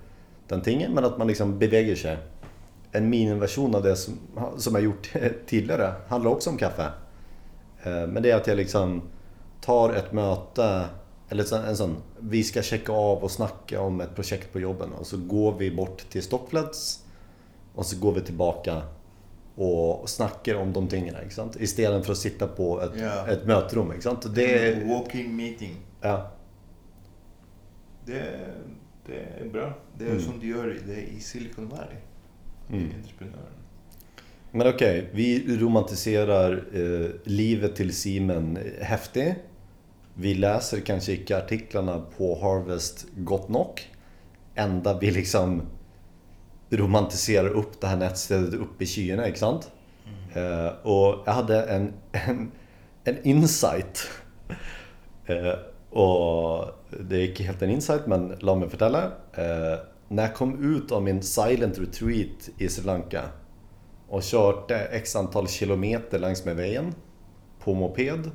den 0.47 0.61
tingen, 0.61 0.93
men 0.93 1.05
att 1.05 1.17
man 1.17 1.27
liksom 1.27 1.59
beväger 1.59 1.95
sig. 1.95 2.17
En 2.91 3.09
miniversion 3.09 3.75
av 3.75 3.83
det 3.83 3.95
som, 3.95 4.13
som 4.57 4.75
jag 4.75 4.81
har 4.81 4.85
gjort 4.85 5.09
tidigare 5.45 5.93
handlar 6.07 6.31
också 6.31 6.49
om 6.49 6.57
kaffe. 6.57 6.85
Eh, 7.83 8.07
men 8.07 8.23
det 8.23 8.31
är 8.31 8.35
att 8.35 8.47
jag 8.47 8.57
liksom 8.57 9.01
tar 9.61 9.93
ett 9.93 10.11
möte, 10.11 10.85
eller 11.29 11.67
en 11.67 11.77
sån, 11.77 11.95
vi 12.19 12.43
ska 12.43 12.61
checka 12.61 12.91
av 12.91 13.23
och 13.23 13.31
snacka 13.31 13.81
om 13.81 14.01
ett 14.01 14.15
projekt 14.15 14.53
på 14.53 14.59
jobben 14.59 14.93
och 14.93 15.07
så 15.07 15.17
går 15.17 15.53
vi 15.57 15.75
bort 15.75 16.09
till 16.09 16.23
Stockflats 16.23 17.03
och 17.75 17.85
så 17.85 17.99
går 17.99 18.11
vi 18.11 18.21
tillbaka 18.21 18.81
och 19.55 20.09
snackar 20.09 20.55
om 20.55 20.73
de 20.73 20.87
sant? 21.35 21.57
Istället 21.59 22.05
för 22.05 22.11
att 22.11 22.17
sitta 22.17 22.47
på 22.47 22.81
ett, 22.81 22.91
Ja. 22.99 23.27
ett 23.27 23.45
möterum, 23.45 23.91
ikke 23.91 24.01
sant? 24.01 24.35
Det 24.35 24.67
är, 24.67 24.85
Walking 24.85 25.35
meeting. 25.35 25.75
ja, 26.01 26.31
Det, 28.05 28.23
det 29.05 29.13
er 29.41 29.49
bra. 29.51 29.73
Det 29.97 30.03
jo 30.09 30.15
Mm. 30.15 30.23
sånn 30.25 30.39
de 30.39 30.47
gjør 30.47 30.73
det 30.87 31.01
i 31.13 31.19
Silicon 31.19 31.69
Valley. 31.69 31.97
Mm. 32.69 32.89
entreprenørene. 32.95 33.59
Men 34.51 34.67
okej, 34.67 35.09
vi 35.13 35.57
romantiserar 35.57 36.51
eh, 36.73 37.09
livet 37.23 37.75
till 37.75 37.93
Simen 37.95 38.57
häftig. 38.81 39.35
Vi 40.15 40.33
läser 40.35 40.79
kanske 40.79 41.11
inte 41.15 41.37
artiklarna 41.37 41.99
på 42.17 42.39
Harvest 42.41 43.05
gott 43.17 43.49
nog. 43.49 43.81
Enda 44.55 44.99
vi 44.99 45.11
liksom 45.11 45.61
romantiserar 46.77 47.49
upp 47.49 47.81
det 47.81 47.87
här 47.87 47.97
nätstället 47.97 48.53
uppe 48.53 48.83
i 48.83 48.87
skyarna, 48.87 49.27
inte 49.27 49.39
sant? 49.39 49.71
Eh, 50.33 50.87
och 50.87 51.23
jag 51.25 51.33
hade 51.33 51.63
en, 51.63 51.93
en, 52.11 52.51
en 53.03 53.27
insight. 53.27 54.09
Eh, 55.25 55.53
och 55.99 56.65
det 56.99 57.17
är 57.17 57.29
inte 57.29 57.43
helt 57.43 57.61
en 57.61 57.69
insight, 57.69 58.07
men 58.07 58.35
låt 58.39 58.57
mig 58.57 58.67
berätta. 58.67 59.03
Eh, 59.33 59.79
när 60.07 60.23
jag 60.23 60.35
kom 60.35 60.75
ut 60.75 60.91
av 60.91 61.03
min 61.03 61.23
silent 61.23 61.79
retreat 61.79 62.49
i 62.57 62.69
Sri 62.69 62.85
Lanka 62.85 63.23
och 64.07 64.23
körde 64.23 64.79
x 64.79 65.15
antal 65.15 65.47
kilometer 65.47 66.19
längs 66.19 66.45
med 66.45 66.55
vägen 66.55 66.95
på 67.59 67.73
moped. 67.73 68.31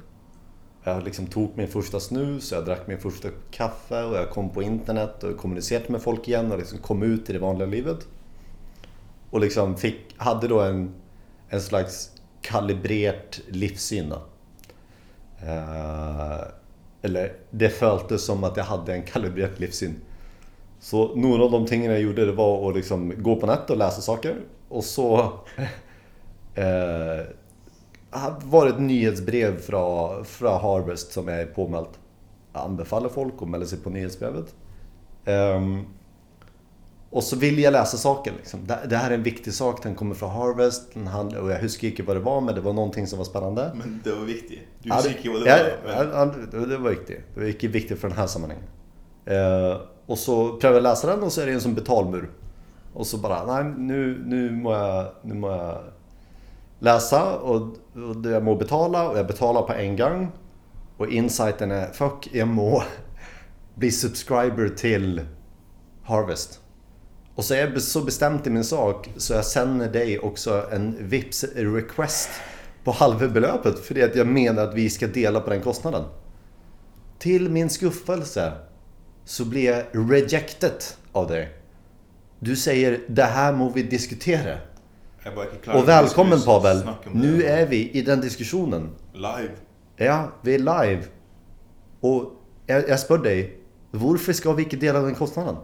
Jag 0.85 1.05
liksom 1.05 1.27
tog 1.27 1.51
min 1.57 1.69
första 1.69 2.01
snus, 2.01 2.53
jag 2.53 2.65
drack 2.65 2.87
min 2.87 2.99
första 2.99 3.29
kaffe 3.51 4.05
och 4.05 4.17
jag 4.17 4.31
kom 4.31 4.51
på 4.51 4.63
internet 4.63 5.25
och 5.25 5.37
kommunicerade 5.37 5.93
med 5.93 6.03
folk 6.03 6.29
igen 6.29 6.53
och 6.53 6.59
liksom 6.59 6.79
kom 6.79 7.03
ut 7.03 7.31
i 7.31 7.33
det 7.33 7.39
vanliga 7.39 7.69
livet. 7.69 8.07
Och 9.31 9.41
liksom 9.41 9.77
fick, 9.77 10.15
hade 10.17 10.49
då 10.49 10.61
en, 10.61 10.95
en 11.49 11.61
slags 11.61 12.11
kalibrerat 12.41 13.41
livssyn. 13.49 14.13
Eh, 15.43 16.41
eller 17.03 17.33
det 17.51 17.79
kändes 17.81 18.25
som 18.25 18.45
att 18.45 18.57
jag 18.57 18.65
hade 18.65 18.95
en 18.95 19.03
kalibrerat 19.03 19.61
livssyn. 19.61 20.01
Så 20.81 21.15
några 21.15 21.45
av 21.45 21.51
de 21.51 21.67
tingen 21.67 21.93
jag 21.93 22.01
gjorde 22.01 22.27
det 22.27 22.33
var 22.33 22.71
att 22.71 22.77
liksom 22.77 23.23
gå 23.23 23.37
på 23.37 23.47
nätet 23.47 23.71
och 23.71 23.77
läsa 23.77 24.01
saker. 24.01 24.37
Och 24.69 24.85
så 24.85 25.19
eh, 26.55 27.27
var 28.45 28.65
det 28.65 28.71
ett 28.71 28.81
nyhetsbrev 28.81 29.61
från, 29.61 30.25
från 30.25 30.61
Harvest 30.61 31.13
som 31.13 31.29
jag 31.29 31.41
är 31.41 31.47
påmält. 31.47 31.99
Jag 32.53 32.63
anbefaller 32.63 33.09
folk 33.09 33.35
att 33.41 33.49
mäla 33.49 33.67
sig 33.67 33.79
på 33.79 33.91
nyhetsbrevet. 33.91 34.55
Ehm, 35.25 35.85
och 37.11 37.25
så 37.25 37.37
vill 37.37 37.59
jag 37.59 37.73
läsa 37.73 37.97
saken. 37.97 38.35
Liksom. 38.37 38.67
Det, 38.89 38.97
här 38.97 39.11
är 39.11 39.15
en 39.15 39.23
viktig 39.23 39.55
sak, 39.55 39.83
den 39.83 39.95
kommer 39.95 40.15
från 40.15 40.31
Harvest. 40.31 40.95
Handlar, 40.95 41.41
och 41.41 41.51
jag 41.51 41.59
huskar 41.59 41.89
inte 41.89 42.03
vad 42.03 42.17
det 42.17 42.21
var, 42.21 42.41
men 42.41 42.55
det 42.55 42.61
var 42.61 42.73
någonting 42.73 43.07
som 43.07 43.19
var 43.19 43.25
spännande. 43.25 43.73
Men 43.75 44.01
det 44.05 44.13
var 44.13 44.25
viktig. 44.25 44.69
Du 44.83 44.89
Ja, 44.89 45.01
det- 45.03 45.09
ikke 45.11 45.29
hva 45.31 45.39
det 45.39 45.51
ja, 45.51 45.57
var. 45.57 46.05
Men, 46.05 46.11
ja, 46.13 46.35
ja, 46.61 46.67
det 46.67 46.77
var 46.77 46.91
viktigt. 46.91 47.21
Det 47.35 47.41
var 47.41 47.47
inte 47.47 47.69
viktigt 47.69 47.99
för 48.01 48.09
den 48.09 48.17
här 48.19 48.27
sammanhangen. 48.27 48.65
Eh, 49.27 49.77
och 50.07 50.19
så 50.19 50.57
prövar 50.57 50.75
jag 50.77 50.83
läsa 50.83 51.07
den 51.07 51.23
och 51.23 51.33
så 51.33 51.41
är 51.41 51.47
det 51.47 51.53
en 51.53 51.61
som 51.61 51.75
betalmur. 51.75 52.31
Och 52.95 53.07
så 53.07 53.17
bara, 53.19 53.45
nej 53.61 53.75
nu, 53.79 54.23
nu, 54.27 54.51
må, 54.51 54.73
jag, 54.73 55.07
nu 55.23 55.35
må 55.35 55.51
jag 55.51 55.79
läsa 56.79 57.37
och, 57.39 57.63
och 57.93 58.27
jag 58.33 58.43
må 58.45 58.55
betala 58.55 59.09
och 59.11 59.19
jag 59.19 59.27
betalar 59.27 59.63
på 59.63 59.73
en 59.73 59.97
gång. 59.97 60.29
Och 60.97 61.09
insighten 61.09 61.71
är, 61.71 61.87
fuck 61.93 62.29
jag 62.33 62.49
må 62.49 62.83
bli 63.75 63.91
subscriber 63.91 64.69
till 64.69 65.21
Harvest. 66.03 66.61
Och 67.39 67.45
så 67.45 67.55
är 67.55 67.59
jag 67.59 67.83
så 67.83 68.01
bestämt 68.01 68.47
i 68.47 68.51
min 68.51 68.65
sak 68.65 69.11
så 69.17 69.33
jag 69.33 69.45
sänder 69.45 69.89
dig 69.89 70.19
också 70.19 70.67
en 70.73 71.09
vips 71.09 71.45
request 71.55 72.29
på 72.85 72.91
halva 72.91 73.29
belöpet 73.29 73.79
för 73.79 73.95
det 73.95 74.03
att 74.03 74.17
jag 74.17 74.27
menar 74.27 74.63
att 74.63 74.75
vi 74.75 74.91
ska 74.91 75.07
dela 75.07 75.41
på 75.41 75.51
den 75.51 75.61
kostnaden. 75.61 76.05
Till 77.19 77.51
min 77.51 77.71
skuffelse 77.71 78.53
så 79.25 79.45
blir 79.45 79.65
jag 79.65 79.85
rejected 80.13 80.83
av 81.13 81.29
dig. 81.29 81.49
Du 82.39 82.57
säger 82.57 83.01
det 83.09 83.25
här 83.25 83.53
må 83.53 83.69
vi 83.69 83.83
diskutera. 83.83 84.59
Och 85.75 85.89
välkommen 85.89 86.43
Pavel. 86.43 86.89
Nu 87.13 87.43
är 87.43 87.67
vi 87.67 87.91
i 87.91 88.03
den 88.03 88.21
diskussionen. 88.21 88.91
Live. 89.13 89.51
Ja, 89.97 90.33
vi 90.43 90.55
är 90.55 90.59
live. 90.59 91.03
Och 92.01 92.33
jag, 92.67 92.89
jag 92.89 93.01
spør 93.01 93.19
dig, 93.19 93.59
varför 93.91 94.33
ska 94.33 94.53
vi 94.53 94.63
inte 94.63 94.77
dela 94.77 95.01
den 95.01 95.15
kostnaden? 95.15 95.57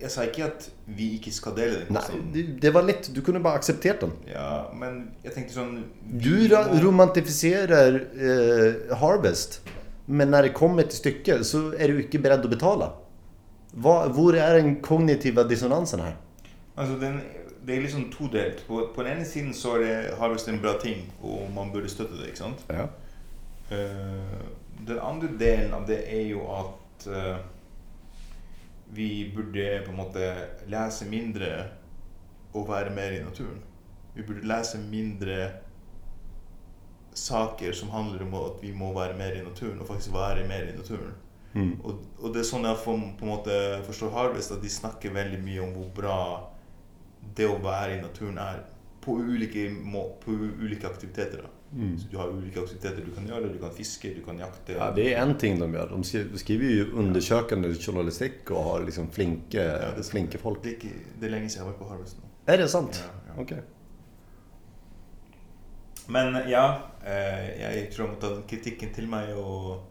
Jeg 0.00 0.10
sa 0.10 0.24
ikke 0.24 0.44
at 0.44 0.70
vi 0.86 1.06
ikke 1.16 1.32
skal 1.32 1.54
dele 1.56 1.78
den 1.84 1.92
Nej, 1.94 2.02
kostnaden. 2.02 2.58
det, 2.60 2.70
var 2.74 2.82
lätt. 2.82 3.08
Du 3.14 3.20
kunde 3.22 3.40
bara 3.40 3.54
acceptera 3.54 3.96
den. 4.00 4.12
Ja, 4.32 4.70
men 4.74 5.10
jeg 5.24 5.34
tenkte 5.34 5.54
sånn 5.54 5.84
Du 6.20 6.48
må- 6.48 6.80
romantiserar 6.82 8.00
eh, 8.16 8.96
Harvest. 8.96 9.60
Men 10.06 10.30
när 10.30 10.42
det 10.42 10.48
kommer 10.52 10.82
till 10.82 10.96
stycket 10.98 11.46
så 11.46 11.72
är 11.78 11.88
du 11.88 12.02
inte 12.02 12.18
beredd 12.18 12.40
att 12.44 12.50
betala. 12.50 12.92
Vad, 13.70 14.12
hvor 14.14 14.36
är 14.36 14.54
den 14.54 14.76
kognitiva 14.82 15.44
dissonansen 15.44 16.00
här? 16.00 16.16
Altså, 16.76 16.94
den, 16.98 17.20
det 17.66 17.76
er 17.76 17.80
liksom 17.82 18.10
todelt. 18.18 18.66
På, 18.66 18.86
på 18.94 19.02
den 19.02 19.12
ene 19.16 19.24
siden 19.24 19.54
så 19.54 19.76
er 19.76 19.80
det 19.84 20.14
Harvest 20.18 20.48
en 20.48 20.60
bra 20.60 20.72
ting, 20.82 21.10
og 21.22 21.50
man 21.54 21.72
burde 21.72 21.88
støtte 21.88 22.16
det. 22.20 22.26
ikke 22.26 22.38
sant? 22.38 22.64
Ja. 22.68 22.86
Eh, 23.70 24.38
den 24.86 24.98
andre 24.98 25.28
delen 25.38 25.72
av 25.74 25.86
det 25.88 26.02
er 26.12 26.26
jo 26.28 26.42
at 26.52 27.06
eh, 27.08 27.36
vi 28.92 29.32
burde 29.34 29.82
på 29.84 29.90
en 29.90 29.96
måte 29.98 30.30
lese 30.70 31.06
mindre 31.08 31.50
og 32.54 32.68
være 32.68 32.94
mer 32.94 33.16
i 33.16 33.22
naturen. 33.24 33.62
Vi 34.14 34.22
burde 34.22 34.46
lese 34.46 34.78
mindre 34.78 35.48
saker 37.14 37.72
som 37.72 37.90
handler 37.90 38.22
om 38.22 38.34
at 38.34 38.62
vi 38.62 38.72
må 38.72 38.92
være 38.94 39.16
mer 39.18 39.38
i 39.38 39.44
naturen, 39.44 39.80
og 39.80 39.86
faktisk 39.86 40.14
være 40.14 40.48
mer 40.48 40.68
i 40.68 40.76
naturen. 40.76 41.14
Mm. 41.54 41.80
Og, 41.84 42.00
og 42.18 42.34
det 42.34 42.42
er 42.42 42.48
sånn 42.48 42.66
jeg 42.66 42.78
får, 42.82 43.02
på 43.18 43.26
en 43.26 43.30
måte 43.30 43.58
forstår 43.86 44.14
Harvest, 44.14 44.54
at 44.54 44.62
de 44.62 44.70
snakker 44.70 45.14
veldig 45.14 45.38
mye 45.42 45.62
om 45.62 45.74
hvor 45.76 45.90
bra 45.94 46.20
det 47.36 47.46
å 47.46 47.60
være 47.62 47.98
i 47.98 48.00
naturen 48.02 48.40
er. 48.42 48.64
På 49.04 49.18
ulike, 49.20 49.68
må, 49.70 50.08
på 50.22 50.34
ulike 50.34 50.88
aktiviteter. 50.88 51.44
da. 51.44 51.52
Mm. 51.74 51.98
Så 51.98 52.08
du 52.10 52.16
har 52.16 52.28
ulike 52.28 52.60
aktiviteter 52.60 53.02
du 53.06 53.10
kan 53.14 53.26
gjøre. 53.26 53.48
Du 53.52 53.58
kan 53.58 53.70
fiske, 53.74 54.14
du 54.14 54.22
kan 54.24 54.38
jakte. 54.38 54.72
Ja, 54.72 54.90
det 54.96 55.14
är 55.14 55.22
en 55.22 55.38
ting 55.38 55.58
de 55.58 55.74
gör. 55.74 55.88
De 55.88 56.04
skriver, 56.38 56.64
ju 56.64 56.92
undersökande 56.92 57.74
journalistik 57.74 58.50
och 58.50 58.62
har 58.64 58.84
liksom 58.84 59.10
flinke, 59.10 59.62
Ja, 59.62 59.90
det 59.94 59.98
är 59.98 60.02
flinke 60.02 60.38
folk. 60.38 60.62
Det 60.62 60.76
det 61.20 61.28
lenge 61.28 61.48
siden 61.48 61.66
jeg 61.66 61.72
har 61.72 61.72
vært 61.72 61.78
på 61.78 61.88
Harvest 61.88 62.16
nå. 62.18 62.52
Är 62.52 62.58
det 62.58 62.68
sant? 62.68 63.04
Ja. 63.28 63.42
Okej. 63.42 63.62
Men 66.06 66.34
ja, 66.50 66.78
eh, 67.06 67.60
jeg 67.60 67.90
tror 67.92 68.06
jeg 68.06 68.14
må 68.14 68.20
ta 68.20 68.28
den 68.34 68.42
kritikken 68.48 68.90
til 68.94 69.06
meg 69.08 69.30
og 69.40 69.84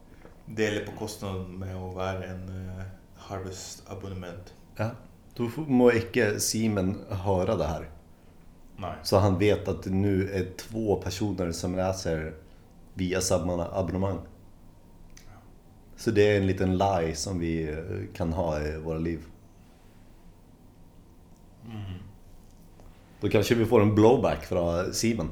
dele 0.58 0.84
på 0.86 0.94
kostnaden 1.00 1.56
med 1.60 1.74
å 1.76 1.90
være 1.98 2.28
en 2.30 2.44
eh, 2.54 2.84
Harvest-abonnement. 3.30 4.54
Ja. 4.78 4.92
Får- 5.38 5.68
må 5.68 5.92
inte 5.92 6.40
Simen 6.40 6.96
höra 7.10 7.56
det 7.56 7.66
här. 7.66 7.90
Nei. 8.78 8.96
Så 9.04 9.18
han 9.18 9.40
vet 9.40 9.68
att 9.68 9.84
det 9.84 9.90
nu 9.90 10.30
är 10.30 10.46
två 10.58 10.96
personer 10.96 11.52
som 11.52 11.76
läser 11.76 12.34
via 12.94 13.22
samma 13.22 13.68
abonnemang. 13.68 14.20
Så 15.98 16.12
det 16.12 16.32
är 16.32 16.38
en 16.38 16.48
liten 16.48 16.78
lie 16.78 17.16
som 17.16 17.40
vi 17.40 17.70
eh, 17.70 18.16
kan 18.16 18.34
ha 18.34 18.62
i 18.62 18.78
våra 18.78 18.98
liv. 18.98 19.20
Då 23.22 23.30
kanske 23.30 23.56
vi 23.56 23.66
får 23.66 23.82
en 23.82 23.96
blowback 23.96 24.46
från 24.46 24.94
Simon. 24.94 25.32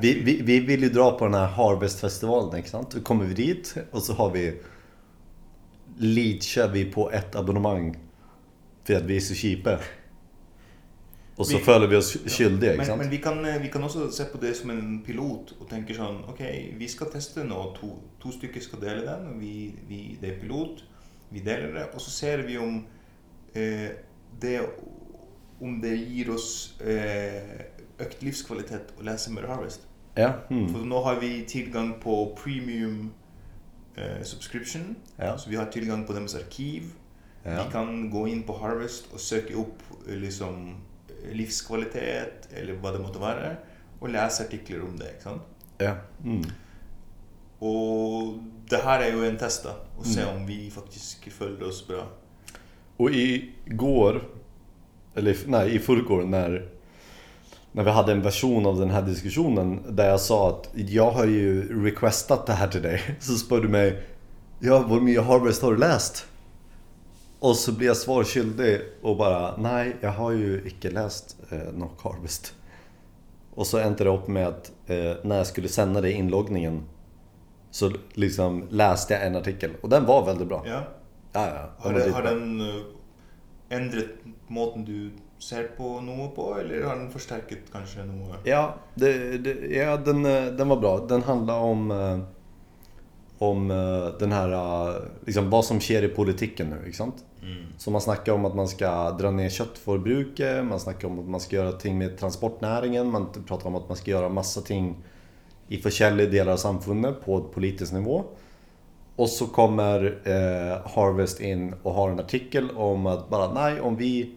Vi, 0.00 0.20
vi, 0.20 0.42
vi 0.42 0.60
vill 0.60 0.82
ju 0.82 0.88
dra 0.88 1.18
på 1.18 1.24
den 1.24 1.34
här 1.34 1.46
Harvest-festivalen, 1.46 2.56
inte 2.56 2.70
sant? 2.70 2.90
Då 2.90 3.00
kommer 3.00 3.24
vi 3.24 3.34
dit 3.34 3.74
och 3.90 4.02
så 4.02 4.12
har 4.12 4.30
vi... 4.30 4.60
Leachar 5.98 6.68
vi 6.68 6.84
på 6.84 7.10
ett 7.10 7.36
abonnemang. 7.36 7.96
För 8.84 8.94
att 8.94 9.02
vi 9.02 9.16
är 9.16 9.20
så 9.20 9.34
cheapa. 9.34 9.78
Och 11.36 11.46
så 11.46 11.58
Vi- 11.58 11.64
føler 11.64 11.86
vi 11.86 11.96
oss 11.96 12.16
skyldiga, 12.26 12.72
inte 12.74 12.86
Men, 12.86 12.98
men 12.98 13.10
vi, 13.10 13.16
kan, 13.18 13.44
eh, 13.44 13.62
vi 13.62 13.68
kan 13.68 13.82
også 13.82 14.10
se 14.12 14.24
på 14.24 14.38
det 14.38 14.56
som 14.56 14.70
en 14.70 15.02
pilot 15.06 15.54
og 15.60 15.68
tenke 15.70 15.94
sånn 15.94 16.24
Ok, 16.28 16.40
vi 16.78 16.88
skal 16.88 17.10
teste 17.10 17.44
nå. 17.44 17.74
To, 17.80 17.98
to 18.20 18.30
stykker 18.32 18.60
skal 18.62 18.80
dele 18.80 19.02
den. 19.06 19.40
Vi, 19.40 19.74
vi, 19.88 20.18
det 20.20 20.30
er 20.30 20.40
pilot. 20.40 20.84
Vi 21.30 21.40
deler 21.40 21.72
det. 21.74 21.88
Og 21.94 22.00
så 22.00 22.10
ser 22.10 22.42
vi 22.46 22.56
om 22.58 22.86
eh, 23.54 23.90
det 24.42 24.60
om 25.60 25.80
det 25.80 25.98
gir 26.08 26.30
oss 26.34 26.74
eh, 26.80 27.66
økt 27.98 28.22
livskvalitet 28.22 28.94
å 28.98 29.02
lese 29.06 29.30
mer 29.32 29.46
Harvest. 29.46 29.86
Ja. 30.16 30.32
Mm. 30.50 30.68
For 30.70 30.78
nå 30.86 31.02
har 31.04 31.20
vi 31.20 31.44
tilgang 31.48 31.94
på 32.02 32.34
premium 32.38 33.12
eh, 33.96 34.22
subscription. 34.22 34.96
Ja. 35.18 35.36
Så 35.38 35.50
vi 35.50 35.56
har 35.56 35.70
tilgang 35.72 36.06
på 36.06 36.12
deres 36.12 36.34
arkiv. 36.34 36.92
Ja. 37.44 37.64
Vi 37.64 37.70
kan 37.72 38.10
gå 38.10 38.26
inn 38.28 38.42
på 38.42 38.56
Harvest 38.58 39.10
og 39.12 39.20
søke 39.20 39.56
opp 39.56 39.82
eh, 40.08 40.14
liksom 40.20 40.74
livskvalitet, 41.32 42.48
eller 42.56 42.74
hva 42.74 42.92
det 42.92 43.00
måtte 43.00 43.20
være, 43.20 43.56
og 44.00 44.08
lese 44.08 44.44
artikler 44.44 44.82
om 44.84 44.96
det. 44.98 45.06
ikke 45.14 45.22
sant? 45.22 45.42
Ja. 45.80 45.94
Mm. 46.24 46.44
Og 47.60 48.38
det 48.70 48.80
her 48.84 49.00
er 49.06 49.12
jo 49.14 49.24
en 49.24 49.36
test, 49.40 49.64
da. 49.64 49.74
Å 49.98 50.04
se 50.04 50.20
Mm. 50.20 50.36
om 50.36 50.46
vi 50.46 50.70
faktisk 50.70 51.30
føler 51.32 51.68
oss 51.68 51.86
bra. 51.88 52.06
Och 52.96 53.10
igår, 53.10 54.22
eller 55.14 55.30
i- 55.32 55.46
nej, 55.46 55.74
i 55.74 55.78
förrgår 55.78 56.22
när, 56.24 56.68
när 57.72 57.82
vi 57.84 57.90
hade 57.90 58.12
en 58.12 58.22
version 58.22 58.66
av 58.66 58.78
den 58.80 58.90
här 58.90 59.02
diskussionen 59.02 59.82
där 59.96 60.08
jag 60.08 60.20
sa 60.20 60.48
att 60.50 60.70
jag 60.74 61.10
har 61.10 61.24
ju 61.26 61.84
requestat 61.84 62.46
det 62.46 62.52
här 62.52 62.68
till 62.68 62.82
dig. 62.82 63.00
Så 63.20 63.32
spör 63.32 63.60
du 63.60 63.68
mig, 63.68 64.02
ja, 64.60 64.78
hur 64.78 65.00
mycket 65.00 65.24
Harvest 65.24 65.62
har 65.62 65.72
du 65.72 65.78
läst? 65.78 66.26
Och 67.44 67.56
så 67.56 67.72
blir 67.72 67.86
jag 67.86 67.96
svar 67.96 68.24
skyldig 68.24 68.80
och 69.02 69.16
bara, 69.16 69.56
nej, 69.56 69.96
jag 70.00 70.10
har 70.10 70.32
ju 70.32 70.62
inte 70.64 70.90
läst 70.90 71.36
eh, 71.50 71.72
något 71.74 72.00
Harvest. 72.00 72.54
Och 73.54 73.66
så 73.66 73.78
äntade 73.78 74.10
jag 74.10 74.20
upp 74.20 74.28
med 74.28 74.48
att 74.48 74.72
eh, 74.86 75.12
när 75.22 75.36
jag 75.36 75.46
skulle 75.46 75.68
sända 75.68 76.00
dig 76.00 76.12
inloggningen 76.12 76.82
så 77.70 77.92
liksom 78.12 78.66
läste 78.70 79.14
jag 79.14 79.26
en 79.26 79.36
artikel 79.36 79.70
och 79.80 79.88
den 79.88 80.06
var 80.06 80.26
väldigt 80.26 80.48
bra. 80.48 80.64
Ja. 80.66 80.82
Ja, 81.32 81.48
ja. 81.48 81.70
Har, 81.78 81.92
det, 81.92 82.10
har 82.10 82.22
den 82.22 82.60
eh, 82.60 82.82
endret 83.68 84.10
måten 84.46 84.84
du 84.84 85.10
ser 85.38 85.62
på 85.76 86.00
noe 86.00 86.28
på, 86.28 86.58
eller 86.60 86.84
har 86.84 86.96
den 86.96 87.10
forsterket 87.10 87.72
kanskje 87.72 88.04
noe? 88.04 88.36
Ja, 88.44 88.74
det, 88.94 89.38
det, 89.38 89.74
ja 89.74 89.96
den, 89.96 90.26
eh, 90.26 90.44
den 90.44 90.68
var 90.68 90.76
bra. 90.76 90.98
Den 91.08 91.22
handlar 91.22 91.58
om, 91.58 91.90
eh, 91.90 92.18
om 93.38 93.68
den 94.18 94.32
här, 94.32 94.50
liksom 95.26 95.50
vad 95.50 95.64
som 95.64 95.80
sker 95.80 96.02
i 96.02 96.08
politiken 96.08 96.70
nu. 96.70 96.86
Inte 96.86 96.96
sant? 96.96 97.24
Mm. 97.44 97.64
Så 97.78 97.90
man 97.90 98.00
snackar 98.00 98.32
om 98.32 98.44
att 98.44 98.54
man 98.54 98.68
ska 98.68 99.10
dra 99.10 99.30
ner 99.30 99.48
köttförbruket, 99.48 100.64
man 100.64 100.80
snackar 100.80 101.08
om 101.08 101.18
att 101.18 101.28
man 101.28 101.40
ska 101.40 101.56
göra 101.56 101.72
ting 101.72 101.98
med 101.98 102.18
transportnäringen, 102.18 103.10
man 103.10 103.28
pratar 103.46 103.68
om 103.68 103.74
att 103.74 103.88
man 103.88 103.96
ska 103.96 104.10
göra 104.10 104.28
massa 104.28 104.60
ting 104.60 104.96
i 105.68 105.78
forskjellige 105.78 106.30
delar 106.30 106.52
av 106.52 106.56
samfundet 106.56 107.24
på 107.24 107.40
politisk 107.40 107.92
nivå. 107.92 108.24
Och 109.16 109.28
så 109.28 109.46
kommer 109.46 110.04
eh, 110.24 110.90
Harvest 110.94 111.40
in 111.40 111.74
och 111.82 111.94
har 111.94 112.10
en 112.10 112.20
artikel 112.20 112.70
om 112.70 113.06
att 113.06 113.28
bara 113.28 113.52
nej, 113.52 113.80
om 113.80 113.96
vi 113.96 114.34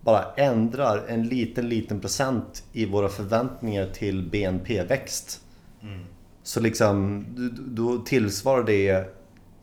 bara 0.00 0.24
ändrar 0.36 1.04
en 1.08 1.28
liten, 1.28 1.68
liten 1.68 2.00
procent 2.00 2.64
i 2.72 2.86
våra 2.86 3.08
förväntningar 3.08 3.86
till 3.86 4.22
BNP-växt. 4.22 5.40
Mm. 5.82 6.04
Så 6.42 6.60
liksom, 6.60 7.24
då 7.66 7.98
tillsvarar 7.98 8.64
det 8.64 9.15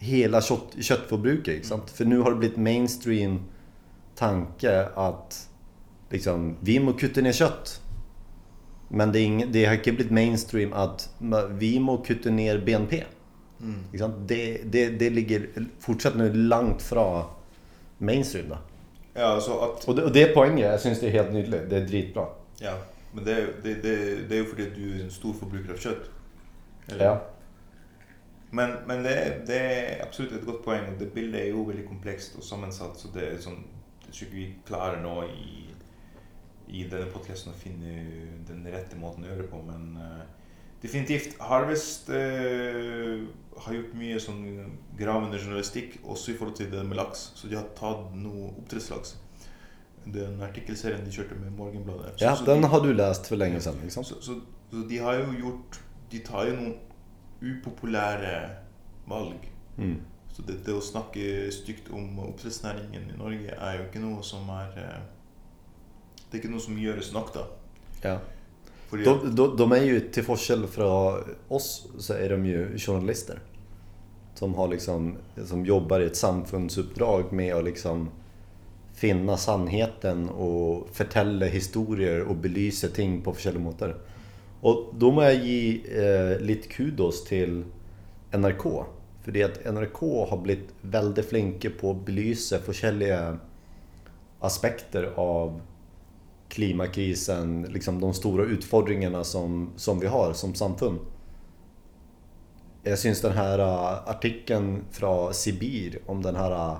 hela 0.04 0.42
kött, 0.42 0.76
köttförbruket. 0.82 1.56
inte 1.56 1.68
Sant? 1.68 1.90
För 1.90 2.06
nu 2.06 2.20
har 2.20 2.32
det 2.32 2.38
blivit 2.38 2.58
mainstream 2.58 3.40
tanke 4.16 4.86
att 4.96 5.50
liksom, 6.10 6.56
vi 6.60 6.80
må 6.80 6.94
kutte 6.94 7.22
ner 7.22 7.32
kött. 7.32 7.82
Men 8.88 9.12
det, 9.12 9.20
är 9.20 9.24
ing, 9.24 9.52
det 9.52 9.66
har 9.66 9.74
inte 9.74 9.92
blivit 9.92 10.12
mainstream 10.12 10.74
att 10.74 11.10
vi 11.50 11.80
må 11.80 11.98
kutte 11.98 12.32
ner 12.32 12.58
BNP. 12.58 13.04
Mm. 13.62 14.28
Det, 14.28 14.62
det, 14.66 14.90
det 14.90 15.10
ligger 15.10 15.50
fortsatt 15.80 16.16
nu 16.16 16.34
långt 16.34 16.82
från 16.82 17.24
mainstream. 17.98 18.50
Da. 18.50 18.58
Ja, 19.14 19.42
så 19.42 19.60
at 19.60 19.84
Och, 19.88 19.96
det, 19.96 20.04
och 20.04 20.12
det 20.12 20.24
är 20.24 20.34
poängen. 20.34 20.60
Jag 20.72 20.80
syns 20.80 21.00
det 21.00 21.08
är 21.08 21.12
helt 21.12 21.34
nydelig. 21.34 21.60
Det 21.70 21.78
är 21.78 21.86
dritbra. 21.88 22.26
Ja, 22.60 22.74
men 23.14 23.24
det, 23.24 23.36
det, 23.64 23.74
det, 23.74 24.16
det 24.30 24.36
er 24.36 24.40
jo 24.40 24.46
fordi 24.50 24.66
at 24.66 24.76
du 24.76 24.86
er 24.90 25.04
en 25.04 25.12
stor 25.12 25.34
forbruker 25.40 25.74
av 25.74 25.78
kjøtt. 25.78 26.10
Eller? 26.88 27.06
Ja. 27.06 27.33
Men, 28.54 28.76
men 28.88 29.02
det, 29.06 29.14
er- 29.18 29.40
det 29.50 29.56
er 29.62 30.04
absolutt 30.06 30.36
et 30.38 30.46
godt 30.46 30.62
poeng. 30.66 30.88
og 30.94 31.00
Det 31.00 31.08
bildet 31.16 31.42
er 31.42 31.50
jo 31.56 31.64
veldig 31.66 31.88
komplekst 31.90 32.36
og 32.38 32.44
sammensatt, 32.46 33.00
så 33.02 33.10
det 33.16 33.24
er 33.32 33.40
sånn 33.42 33.64
Jeg 34.06 34.14
tror 34.14 34.28
ikke 34.28 34.36
vi 34.38 34.56
klarer 34.68 35.00
nå 35.02 35.14
i, 35.26 35.64
i 36.70 36.84
denne 36.92 37.08
podkasten 37.10 37.50
å 37.52 37.58
finne 37.58 37.94
den 38.48 38.62
rette 38.70 38.96
måten 39.00 39.24
å 39.26 39.32
gjøre 39.32 39.42
det 39.42 39.50
på, 39.50 39.62
men 39.66 39.98
eh, 39.98 40.22
definitivt. 40.84 41.34
Harvest 41.42 42.10
eh, 42.14 43.24
har 43.66 43.74
gjort 43.80 43.96
mye 43.98 44.20
sånn 44.22 44.44
gravende 45.00 45.40
journalistikk, 45.42 45.98
også 46.06 46.32
i 46.34 46.38
forhold 46.38 46.56
til 46.62 46.70
det 46.72 46.86
med 46.86 46.98
laks. 47.02 47.32
Så 47.40 47.50
de 47.50 47.58
har 47.58 47.66
tatt 47.78 48.14
noe 48.16 48.52
oppdrettslaks. 48.54 49.16
Den 50.06 50.42
artikkelserien 50.44 51.02
de 51.06 51.12
kjørte 51.16 51.38
med 51.40 51.54
Morgenbladet. 51.58 52.14
Så- 52.20 52.26
ja, 52.26 52.36
så 52.36 52.46
den 52.46 52.62
de- 52.62 52.68
har 52.70 52.82
du 52.86 52.94
läst 52.94 53.28
för 53.28 53.36
länge 53.38 53.60
sedan. 53.62 53.80
Liksom. 53.84 54.04
så, 54.04 54.22
så, 54.22 54.40
så 54.72 54.84
de 54.90 54.98
har 54.98 55.14
jo 55.24 55.34
gjort 55.40 55.80
De 56.12 56.20
tar 56.20 56.46
jo 56.46 56.56
noen 56.56 56.74
upopulære 57.44 58.38
valg 59.08 59.50
Mm. 59.78 59.96
Så 60.34 60.42
det, 60.42 60.54
det 60.66 60.74
å 60.74 60.82
snakke 60.82 61.50
stygt 61.54 61.90
om 61.94 62.20
oppdrettsnæringen 62.28 63.10
i 63.10 63.18
Norge 63.18 63.54
er 63.54 63.78
jo 63.78 63.88
ikke 63.88 64.02
noe 64.02 64.24
som 64.26 64.50
er 64.54 64.78
eh, 64.82 65.02
Det 66.30 66.38
er 66.38 66.42
ikke 66.42 66.52
noe 66.54 66.62
som 66.62 66.78
gjøres 66.78 67.12
nok, 67.14 67.34
da. 67.34 67.44
Ja. 68.04 68.18
Fordi 68.90 69.04
De, 69.06 69.32
de, 69.38 69.46
de 69.58 69.72
är 69.72 69.84
ju, 69.84 70.00
till 70.00 70.24
forskel 70.24 70.68
från 70.68 71.36
oss, 71.48 71.88
så 71.98 72.14
är 72.14 72.30
de 72.30 72.46
ju 72.46 72.78
journalister. 72.78 73.40
Som, 74.36 74.54
har 74.54 74.68
liksom, 74.68 75.18
som 75.46 75.66
jobbar 75.66 76.00
i 76.00 76.06
ett 76.06 76.16
samfundsuppdrag 76.16 77.34
med 77.34 77.56
att 77.56 77.64
liksom 77.64 78.10
finna 78.94 79.38
sannheten 79.38 80.30
och 80.30 80.90
förtälla 80.92 81.46
historier 81.46 82.22
och 82.22 82.36
belysa 82.36 82.88
ting 82.88 83.22
på 83.22 83.32
olika 83.32 83.60
måter. 83.60 83.96
Och 84.64 84.94
då 84.94 85.12
må 85.12 85.24
jag 85.24 85.36
ge 85.36 85.82
eh, 86.02 86.40
lite 86.40 86.68
kudos 86.68 87.24
till 87.24 87.66
NRK. 88.32 88.86
För 89.22 89.32
det 89.32 89.44
att 89.44 89.74
NRK 89.74 90.00
har 90.30 90.38
blivit 90.38 90.70
väldigt 90.82 91.26
flinke 91.26 91.70
på 91.70 91.92
att 91.92 92.06
belysa 92.06 92.60
olika 92.68 93.38
aspekter 94.40 95.14
av 95.16 95.62
klimatkrisen, 96.50 97.64
liksom 97.64 98.00
de 98.00 98.14
stora 98.14 98.44
utfordringarna 98.44 99.24
som, 99.24 99.74
som 99.76 100.00
vi 100.00 100.08
har 100.08 100.34
som 100.34 100.54
samfund. 100.56 101.00
Jag 102.84 103.00
syns 103.00 103.22
den 103.22 103.34
här 103.34 103.60
eh, 103.60 104.10
artikeln 104.10 104.84
från 104.92 105.34
Sibir 105.34 106.00
om 106.06 106.22
den 106.22 106.36
här 106.36 106.52
eh, 106.52 106.78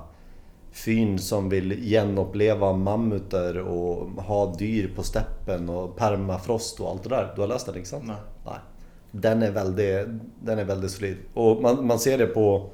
fyn 0.74 1.18
som 1.18 1.48
vill 1.48 1.80
genuppleva 1.82 2.72
mammuter 2.72 3.58
och 3.58 4.22
ha 4.22 4.54
dyr 4.54 4.90
på 4.96 5.02
steppen 5.02 5.68
och 5.68 5.96
permafrost 5.96 6.80
och 6.80 6.90
allt 6.90 7.02
det 7.02 7.08
där. 7.08 7.32
Du 7.34 7.40
har 7.40 7.48
läst 7.48 7.66
den 7.66 7.76
inte 7.76 7.88
sant? 7.88 8.04
Nej. 8.06 8.16
Nej. 8.44 8.58
Den 9.10 9.42
är 9.42 9.50
väldigt, 9.50 10.22
den 10.42 10.58
är 10.58 10.64
väldigt 10.64 10.90
solid. 10.90 11.16
Och 11.34 11.62
man, 11.62 11.86
man 11.86 11.98
ser 11.98 12.18
det 12.18 12.26
på 12.26 12.70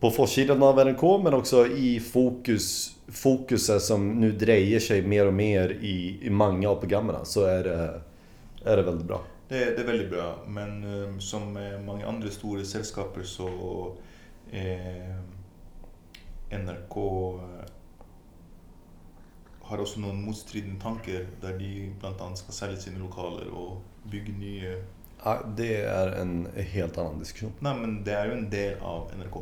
på 0.00 0.10
försidan 0.10 0.62
av 0.62 0.86
NRK 0.86 1.02
men 1.24 1.34
också 1.34 1.66
i 1.66 2.00
fokus, 2.00 2.96
fokuset 3.08 3.82
som 3.82 4.20
nu 4.20 4.32
drejer 4.32 4.80
sig 4.80 5.02
mer 5.02 5.26
och 5.26 5.34
mer 5.34 5.70
i, 5.70 6.18
i 6.22 6.30
många 6.30 6.70
av 6.70 6.76
programmen 6.76 7.16
så 7.24 7.44
är 7.44 7.64
det, 7.64 8.00
är 8.64 8.76
det 8.76 8.82
väldigt 8.82 9.06
bra. 9.06 9.20
Det, 9.48 9.58
det 9.58 9.82
er 9.82 9.86
veldig 9.86 10.10
bra, 10.10 10.38
men 10.46 11.02
eh, 11.04 11.18
som 11.18 11.52
med 11.52 11.84
mange 11.84 12.06
andre 12.06 12.30
store 12.30 12.64
selskaper 12.64 13.22
så 13.22 13.48
eh, 14.50 15.16
NRK 16.50 16.96
eh, 17.40 17.68
har 19.70 19.82
også 19.82 20.00
noen 20.02 20.22
motstridende 20.24 20.80
tanker 20.82 21.28
der 21.42 21.58
de 21.58 21.90
bl.a. 22.00 22.30
skal 22.38 22.56
selge 22.56 22.80
sine 22.86 23.02
lokaler 23.02 23.52
og 23.54 23.78
bygge 24.10 24.34
nye 24.38 24.80
Ja, 25.24 25.38
det 25.56 25.76
är 25.76 26.08
en 26.08 26.48
helt 26.56 26.98
annan 26.98 27.18
diskussion. 27.18 27.52
Nei, 27.58 27.74
men 27.76 27.98
det 28.04 28.14
er 28.16 28.30
jo 28.30 28.36
en 28.38 28.46
del 28.50 28.78
av 28.80 29.10
NRK. 29.18 29.36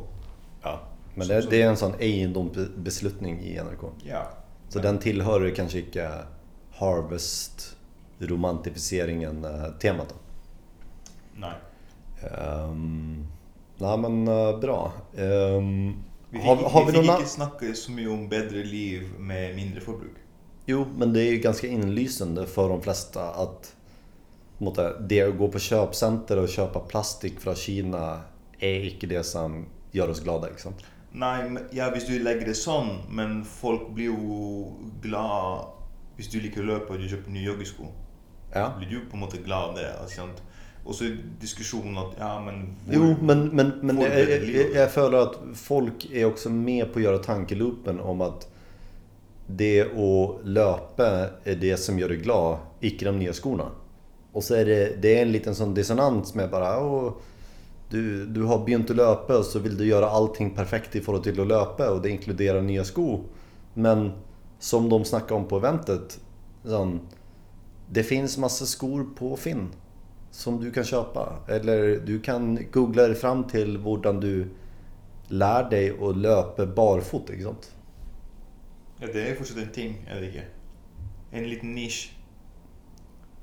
Ja. 0.62 0.72
Men 1.14 1.28
det, 1.28 1.50
det 1.50 1.62
är 1.62 1.68
en 1.68 1.76
sån 1.76 1.94
egendomsbeslutning 1.98 3.40
i 3.40 3.54
NRK. 3.62 3.84
Ja. 4.04 4.24
Så 4.68 4.78
den 4.78 4.98
tillhör 4.98 5.50
kanske 5.54 5.78
inte 5.78 6.10
Harvest 6.74 7.76
romantifieringen 8.18 9.44
eh, 9.44 9.68
temat 9.78 10.08
då. 10.08 10.14
Nei. 11.34 11.54
Um, 12.32 13.26
nej 13.76 13.98
men 13.98 14.28
eh, 14.28 14.58
bra. 14.58 14.92
Ehm, 15.16 16.02
Vi 16.30 16.38
har, 16.38 16.56
fikk, 16.56 16.66
har 16.72 16.84
vi 16.84 16.92
vi 16.92 16.98
fikk 16.98 17.06
någon 17.06 17.20
ikke 17.22 17.30
snakke 17.30 17.74
så 17.74 17.92
mye 17.92 18.08
om 18.12 18.28
bedre 18.28 18.64
liv 18.64 19.12
med 19.18 19.56
mindre 19.56 19.80
forbruk. 19.80 20.16
Jo, 20.66 20.86
men 20.96 21.12
det 21.12 21.22
är 21.22 21.30
ju 21.32 21.38
ganska 21.38 21.66
inlysande 21.66 22.46
för 22.46 22.68
de 22.68 22.82
flesta 22.82 23.30
att 23.30 23.74
det 25.08 25.22
att 25.22 25.38
gå 25.38 25.48
på 25.48 25.58
köpcenter 25.58 26.38
och 26.38 26.48
köpa 26.48 26.80
plastik 26.80 27.40
från 27.40 27.54
Kina 27.54 28.20
är 28.58 28.84
inte 28.84 29.06
det 29.06 29.24
som 29.24 29.66
gör 29.92 30.08
oss 30.10 30.20
glada. 30.20 30.48
Liksom. 30.48 30.74
Nei, 31.12 31.48
men- 31.48 31.68
ja, 31.70 31.90
hvis 31.90 32.06
du 32.06 32.18
legger 32.18 32.46
det 32.46 32.54
sånn, 32.54 32.98
men 33.08 33.44
folk 33.44 33.90
blir 33.94 34.04
jo 34.04 34.72
glad 35.02 35.64
hvis 36.16 36.28
du 36.30 36.40
liker 36.40 36.62
å 36.62 36.66
løpe 36.66 36.92
og 36.92 36.98
du 37.00 37.08
kjøper 37.08 37.30
nye 37.30 37.46
joggesko. 37.46 37.86
Ja. 38.54 38.72
Blir 38.78 38.90
du 38.90 39.00
på 39.10 39.16
måte 39.16 39.38
glad 39.38 39.70
av 39.70 39.74
det? 39.74 39.86
ikke 40.10 40.28
Og 40.88 40.94
så 40.96 41.04
er 41.04 41.16
diskusjonen 41.40 41.98
at 42.00 42.14
ja, 42.16 42.30
men 42.40 42.62
hvor, 42.86 42.94
Jo, 42.94 43.16
men, 43.20 43.48
men, 43.52 43.72
men 43.82 44.00
jag, 44.00 44.20
jag, 44.30 44.70
jag 44.74 44.92
följer 44.92 45.20
att 45.20 45.36
folk 45.54 46.10
är 46.12 46.24
också 46.24 46.50
med 46.50 46.92
på 46.92 46.98
att 46.98 47.04
göra 47.04 47.18
tankeloopen 47.18 48.00
om 48.00 48.20
att 48.20 48.48
det 49.46 49.80
att 49.80 50.46
löpa 50.46 51.06
är 51.44 51.56
det 51.56 51.76
som 51.76 51.98
gör 51.98 52.08
dig 52.08 52.18
glad, 52.18 52.58
icke 52.80 53.04
de 53.04 53.18
nya 53.18 53.32
skorna. 53.32 53.70
Och 54.32 54.44
så 54.44 54.54
är 54.54 54.64
det, 54.64 55.02
det 55.02 55.18
är 55.18 55.22
en 55.22 55.32
liten 55.32 55.54
sån 55.54 55.74
dissonans 55.74 56.34
med 56.34 56.50
bara 56.50 56.84
Åh, 56.84 57.12
du, 57.90 58.26
du 58.26 58.42
har 58.42 58.64
begynt 58.64 58.90
att 58.90 58.96
löpa 58.96 59.38
och 59.38 59.44
så 59.44 59.58
vill 59.58 59.76
du 59.76 59.86
göra 59.86 60.10
allting 60.10 60.50
perfekt 60.50 60.96
i 60.96 61.00
förhållande 61.00 61.32
till 61.32 61.40
att 61.40 61.48
löpa 61.48 61.90
och 61.90 62.02
det 62.02 62.10
inkluderar 62.10 62.62
nya 62.62 62.84
skor. 62.84 63.20
Men 63.74 64.12
som 64.58 64.88
de 64.88 65.04
snackar 65.04 65.34
om 65.34 65.48
på 65.48 65.56
eventet, 65.56 66.20
sån, 66.64 67.00
det 67.90 68.02
finns 68.02 68.38
massa 68.38 68.66
skor 68.66 69.06
på 69.16 69.36
Finn 69.36 69.68
som 70.30 70.60
du 70.60 70.70
kan 70.70 70.84
köpa. 70.84 71.36
Eller 71.48 72.00
du 72.06 72.20
kan 72.20 72.58
googla 72.72 73.06
dig 73.06 73.14
fram 73.14 73.44
till 73.44 73.76
hur 73.76 74.20
du 74.20 74.48
lär 75.28 75.70
dig 75.70 75.90
att 76.00 76.16
löpa 76.16 76.66
barfot. 76.66 77.30
Ikke 77.30 77.42
sant? 77.42 77.74
Ja, 79.00 79.06
det 79.12 79.28
jo 79.28 79.34
fortsatt 79.38 79.58
en 79.62 79.74
ting, 79.74 79.92
er 80.10 80.22
ikke? 80.26 80.44
En 81.30 81.44
liten 81.46 81.74
nisj. 81.74 82.08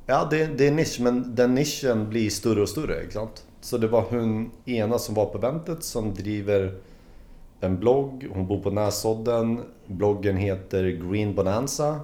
Ja, 0.06 0.28
det, 0.32 0.46
det 0.58 0.68
är 0.68 0.72
nisch, 0.72 1.00
men 1.00 1.36
den 1.36 1.56
nischen 1.56 2.10
blir 2.10 2.30
större 2.30 2.62
och 2.62 2.70
större. 2.70 3.04
Ikke 3.04 3.14
sant? 3.14 3.46
Så 3.62 3.78
det 3.78 3.88
var 3.88 4.02
hon 4.10 4.52
ena 4.66 5.00
som 5.00 5.16
var 5.16 5.26
på 5.26 5.38
eventet 5.38 5.84
som 5.84 6.14
driver 6.14 6.78
en 7.60 7.80
blogg. 7.80 8.28
Hon 8.34 8.48
bor 8.48 8.60
på 8.62 8.72
Näsodden. 8.72 9.62
Bloggen 9.88 10.38
heter 10.38 10.84
Green 10.84 11.36
Bonanza. 11.36 12.00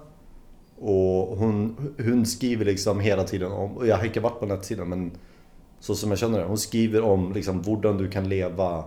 Och 0.83 1.37
hon, 1.37 1.75
hon 1.97 2.25
skriver 2.25 2.65
liksom 2.65 2.99
hela 2.99 3.23
tiden 3.23 3.51
om, 3.51 3.77
och 3.77 3.87
jag 3.87 3.97
har 3.97 4.05
inte 4.05 4.19
varit 4.19 4.39
på 4.39 4.45
nätsidan 4.45 4.89
men 4.89 5.11
så 5.79 5.95
som 5.95 6.09
jag 6.09 6.19
känner 6.19 6.39
det. 6.39 6.45
Hon 6.45 6.57
skriver 6.57 7.01
om 7.01 7.33
liksom 7.33 7.63
hur 7.63 7.93
du 7.93 8.09
kan 8.09 8.29
leva 8.29 8.83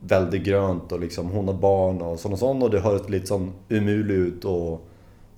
väldigt 0.00 0.42
grönt 0.42 0.92
och 0.92 1.00
liksom 1.00 1.30
hon 1.30 1.48
har 1.48 1.54
barn 1.54 2.02
och 2.02 2.20
sånt 2.20 2.32
och 2.32 2.38
sånt 2.38 2.62
och 2.62 2.70
det 2.70 2.80
hör 2.80 3.08
lite 3.08 3.26
sån 3.26 3.52
umuligt 3.68 4.36
ut 4.36 4.44
och, 4.44 4.86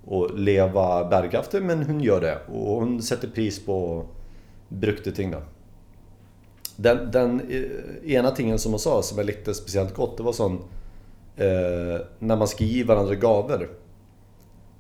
och 0.05 0.38
leva 0.38 1.05
bärkraftigt 1.09 1.64
men 1.64 1.83
hon 1.83 2.01
gör 2.01 2.21
det 2.21 2.38
och 2.53 2.75
hon 2.75 3.03
sätter 3.03 3.29
pris 3.29 3.64
på 3.64 4.05
brukte 4.68 5.12
ting 5.12 5.31
då. 5.31 5.42
Den, 6.77 7.11
den 7.11 7.40
eh, 7.40 8.12
ena 8.12 8.31
tingen 8.31 8.59
som 8.59 8.73
hon 8.73 8.79
sa 8.79 9.03
som 9.03 9.18
är 9.18 9.25
lite 9.25 9.55
speciellt 9.55 9.94
gott 9.94 10.16
det 10.16 10.23
var 10.23 10.33
sån 10.33 10.53
eh, 11.37 12.01
när 12.18 12.37
man 12.37 12.49
ska 12.49 12.64
ge 12.64 12.85
varandra 12.85 13.14
gaver 13.14 13.68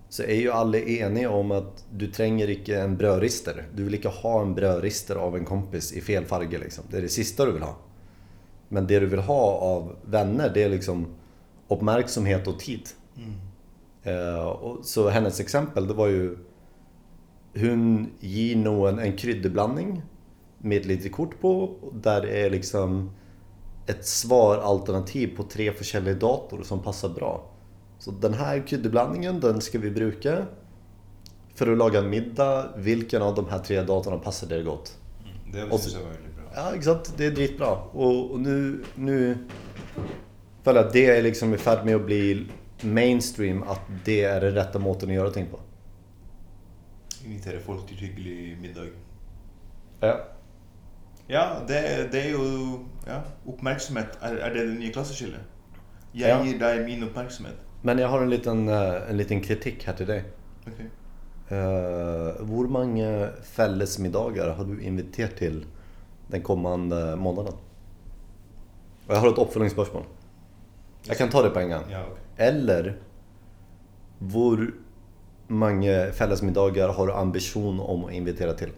så 0.08 0.22
är 0.22 0.34
ju 0.34 0.50
alla 0.50 0.78
eniga 0.78 1.30
om 1.30 1.50
att 1.50 1.84
du 1.92 2.06
tränger 2.06 2.50
inte 2.50 2.80
en 2.80 2.96
brödrister. 2.96 3.64
Du 3.74 3.84
vill 3.84 3.94
inte 3.94 4.08
ha 4.08 4.42
en 4.42 4.54
brödrister 4.54 5.16
av 5.16 5.36
en 5.36 5.44
kompis 5.44 5.92
i 5.92 6.00
fel 6.00 6.24
farge 6.24 6.58
liksom. 6.58 6.84
Det 6.90 6.96
är 6.96 7.02
det 7.02 7.08
sista 7.08 7.44
du 7.44 7.52
vill 7.52 7.62
ha. 7.62 7.76
Men 8.68 8.86
det 8.86 9.00
du 9.00 9.06
vill 9.06 9.20
ha 9.20 9.52
av 9.52 9.96
vänner 10.04 10.50
det 10.54 10.62
är 10.62 10.68
liksom 10.68 11.06
uppmärksamhet 11.68 12.46
och 12.46 12.58
tid. 12.58 12.88
Eh, 14.02 14.46
och 14.46 14.84
så 14.84 15.08
hennes 15.08 15.40
exempel 15.40 15.86
det 15.86 15.94
var 15.94 16.06
ju 16.06 16.38
Hon 17.54 18.10
ger 18.20 18.56
någon 18.56 18.98
en 18.98 19.16
kryddblandning 19.16 20.02
med 20.58 20.86
lite 20.86 21.08
kort 21.08 21.40
på 21.40 21.74
där 21.92 22.20
det 22.20 22.40
är 22.40 22.50
liksom 22.50 23.10
ett 23.86 24.06
svaralternativ 24.06 25.36
på 25.36 25.42
tre 25.42 25.70
olika 25.70 26.14
dator 26.14 26.62
som 26.62 26.82
passar 26.82 27.08
bra. 27.08 27.50
Så 27.98 28.10
den 28.10 28.34
här 28.34 28.66
kryddblandningen 28.66 29.40
den 29.40 29.60
ska 29.60 29.78
vi 29.78 29.90
bruka 29.90 30.46
för 31.54 31.72
att 31.72 31.78
laga 31.78 32.02
middag. 32.02 32.68
Vilken 32.76 33.22
av 33.22 33.34
de 33.34 33.48
här 33.48 33.58
tre 33.58 33.82
datorerna 33.82 34.22
passar 34.22 34.46
dig 34.46 34.62
gott? 34.62 34.96
Det 35.52 35.62
Og 35.64 35.70
så- 35.70 35.78
syns 35.78 35.94
jeg 35.94 36.02
var 36.04 36.10
veldig 36.10 36.34
bra. 36.34 36.44
Ja, 36.54 36.74
exakt. 36.74 37.12
Det 37.16 37.26
är 37.26 37.30
dritbra. 37.30 37.70
Och, 37.92 38.30
och 38.30 38.40
nu, 38.40 38.84
nu 38.94 39.38
jag 40.64 40.76
att 40.78 40.92
det 40.92 41.06
är 41.06 41.22
liksom 41.22 41.54
i 41.54 41.58
färd 41.58 41.84
med 41.84 41.94
att 41.96 42.04
bli 42.06 42.46
mainstream 42.82 43.62
att 43.62 43.80
det 44.04 44.22
är 44.24 44.40
den 44.40 44.54
rätta 44.54 44.78
måten 44.78 45.08
att 45.08 45.14
göra 45.14 45.30
ting 45.30 45.46
på. 45.50 45.60
Invitere 47.24 47.60
folk 47.60 47.86
til 47.88 47.96
hyggelig 47.96 48.58
middag. 48.60 48.86
Ja. 50.00 50.14
Ja, 51.28 51.44
det, 51.68 52.08
det 52.12 52.20
er 52.26 52.30
jo 52.30 52.78
ja, 53.06 53.18
Oppmerksomhet. 53.46 54.18
Er, 54.22 54.36
er 54.36 54.54
det 54.54 54.66
det 54.68 54.78
nye 54.78 54.92
klasseskillet? 54.92 55.40
Jeg 56.14 56.28
Ja. 56.28 56.38
gir 56.44 56.58
deg 56.58 56.84
min 56.86 57.02
oppmerksomhet. 57.04 57.58
Men 57.82 57.98
jag 57.98 58.08
har 58.08 58.22
en 58.22 58.30
liten, 58.30 58.68
eh, 58.68 59.10
en 59.10 59.16
liten 59.16 59.40
kritik 59.40 59.84
här 59.86 59.94
till 59.94 60.06
dig. 60.06 60.24
Ok. 60.66 60.72
Uh, 61.52 61.56
hur 62.46 62.68
många 62.68 63.28
fällesmiddagar 63.42 64.48
har 64.50 64.64
du 64.64 64.82
inviterat 64.82 65.36
till 65.36 65.64
den 66.26 66.42
kommande 66.42 67.16
månaden? 67.16 67.52
Och 69.06 69.14
jag 69.14 69.20
har 69.20 69.28
ett 69.32 69.38
uppföljningsspörsmål. 69.38 70.02
Jag 71.06 71.16
kan 71.18 71.28
ta 71.28 71.42
det 71.42 71.50
på 71.50 71.58
en 71.60 71.68
gång. 71.70 71.82
Ja, 71.90 72.02
ok. 72.12 72.18
Eller 72.36 72.98
hur 74.18 74.74
många 75.46 76.06
fällesmiddagar 76.12 76.88
har 76.88 77.06
du 77.06 77.12
ambition 77.12 77.80
om 77.80 78.04
att 78.04 78.12
invitera 78.12 78.52
till? 78.52 78.70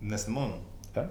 Neste 0.00 0.30
måned 0.30 0.58
Ja. 0.94 1.00
eh, 1.00 1.08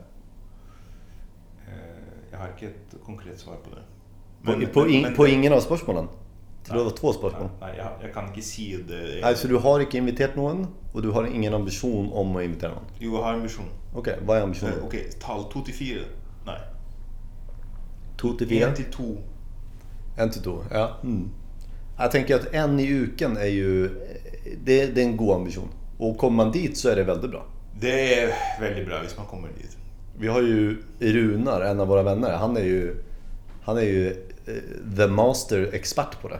Jag 2.32 2.38
har 2.40 2.48
inte 2.48 2.66
ett 2.66 2.96
konkret 3.06 3.40
svar 3.40 3.56
på 3.56 3.70
det. 3.76 4.66
På, 4.66 4.74
på, 4.82 4.88
in, 4.90 5.02
men- 5.02 5.16
på 5.16 5.28
ingen 5.28 5.54
av 5.54 5.60
spørsmålene? 5.60 6.08
Så 6.68 6.74
det 6.74 6.80
Nei. 6.80 6.86
var 6.86 6.96
två 6.98 7.12
spørsmål? 7.14 7.50
Nei, 7.62 7.70
jeg, 7.78 7.92
jeg 8.04 8.10
kan 8.12 8.26
ikke 8.28 8.42
si 8.44 8.64
det. 8.90 9.02
Nei, 9.24 9.30
så 9.40 9.48
du 9.48 9.54
har 9.64 9.80
ikke 9.80 10.02
invitert 10.02 10.34
noen, 10.36 10.66
og 10.92 11.04
du 11.04 11.14
har 11.16 11.28
ingen 11.30 11.54
ambisjon 11.56 12.10
om 12.12 12.34
å 12.36 12.42
invitere 12.44 12.74
noen? 12.76 12.90
Jo, 13.00 13.14
jeg 13.14 13.24
har 13.24 13.38
ambisjon. 13.38 13.70
Ok, 13.96 14.10
hva 14.26 14.36
er 14.36 14.42
Eh, 14.42 14.48
ambisjonen? 14.50 14.82
Ok, 14.84 14.98
tall 15.24 15.46
to 15.54 15.62
til 15.64 15.78
fire. 15.78 16.04
Nei. 16.50 16.58
To 18.20 18.34
til 18.36 18.50
fire? 18.52 18.68
Én 18.68 18.76
til 18.76 18.90
to. 18.92 19.08
En 20.18 20.34
til 20.34 20.44
to, 20.44 20.58
ja. 20.72 20.90
Mm. 21.04 21.30
Jeg 22.00 22.12
tenker 22.18 22.36
at 22.42 22.50
en 22.54 22.76
i 22.84 22.90
uken 23.06 23.38
er 23.38 23.54
jo 23.54 23.88
det, 24.66 24.78
det 24.96 24.98
er 24.98 25.06
en 25.08 25.18
god 25.18 25.36
ambisjon. 25.36 25.72
Og 26.00 26.18
kommer 26.20 26.44
man 26.44 26.52
dit, 26.54 26.76
så 26.78 26.92
er 26.92 27.00
det 27.00 27.08
veldig 27.08 27.32
bra. 27.32 27.46
Det 27.80 27.96
er 28.18 28.36
veldig 28.60 28.84
bra 28.90 29.00
hvis 29.06 29.16
man 29.18 29.30
kommer 29.30 29.56
dit. 29.56 29.78
Vi 30.20 30.28
har 30.28 30.42
ju 30.42 30.84
Runar, 31.00 31.62
en 31.62 31.80
av 31.80 31.88
våra 31.88 32.04
vänner. 32.04 32.36
Han 32.38 32.58
är 32.58 32.62
ju, 32.62 32.96
han 33.64 33.78
är 33.78 33.82
ju 33.82 34.08
eh, 34.46 34.96
the 34.98 35.08
master 35.08 35.70
expert 35.74 36.22
på 36.22 36.28
det. 36.28 36.40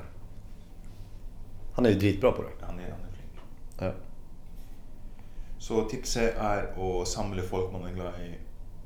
Han 1.78 1.86
är 1.86 1.90
ju 1.90 2.00
dritbra 2.00 2.32
på 2.32 2.42
det. 2.42 2.66
Han 2.66 2.80
er, 2.80 2.84
han 2.84 3.00
er 3.00 3.14
flink. 3.14 3.42
Ja. 3.80 3.92
Så 5.60 5.84
tipset 5.90 6.40
er 6.42 6.72
å 6.74 7.04
samle 7.06 7.44
folk 7.46 7.70
man 7.70 7.84
er 7.86 7.92
glad 7.94 8.16
i, 8.24 8.32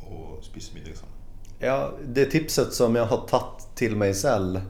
og 0.10 0.42
spise 0.44 0.76
middag 0.76 0.98
sammen. 1.00 1.16
Ja, 1.64 1.94
det 2.04 2.26
tipset 2.34 2.74
som 2.74 2.96
jag 2.96 3.06
har 3.06 3.24
tagit 3.28 3.76
till 3.76 3.96
mig 3.96 4.14
själv 4.14 4.62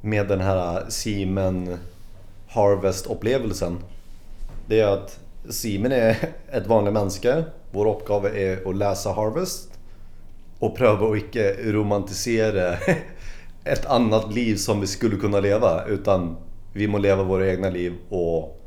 med 0.00 0.28
den 0.28 0.40
här 0.40 0.90
Simen 0.90 1.78
Harvest-upplevelsen. 2.48 3.78
Det 4.66 4.80
är 4.80 4.86
att 4.86 5.20
Simen 5.50 5.92
är 5.92 6.28
ett 6.50 6.66
vanligt 6.66 6.94
människa. 6.94 7.44
Vår 7.70 7.96
uppgave 7.96 8.30
är 8.30 8.68
att 8.68 8.76
läsa 8.76 9.12
Harvest 9.12 9.78
och 10.58 10.76
pröva 10.76 11.08
att 11.08 11.16
inte 11.16 11.72
romantisera 11.72 12.76
ett 13.64 13.86
annat 13.86 14.34
liv 14.34 14.56
som 14.56 14.80
vi 14.80 14.86
skulle 14.86 15.16
kunna 15.16 15.40
leva. 15.40 15.84
Utan 15.84 16.36
vi 16.74 16.86
må 16.90 16.98
leva 16.98 17.22
våra 17.22 17.46
egna 17.52 17.70
liv 17.70 17.94
och 18.10 18.60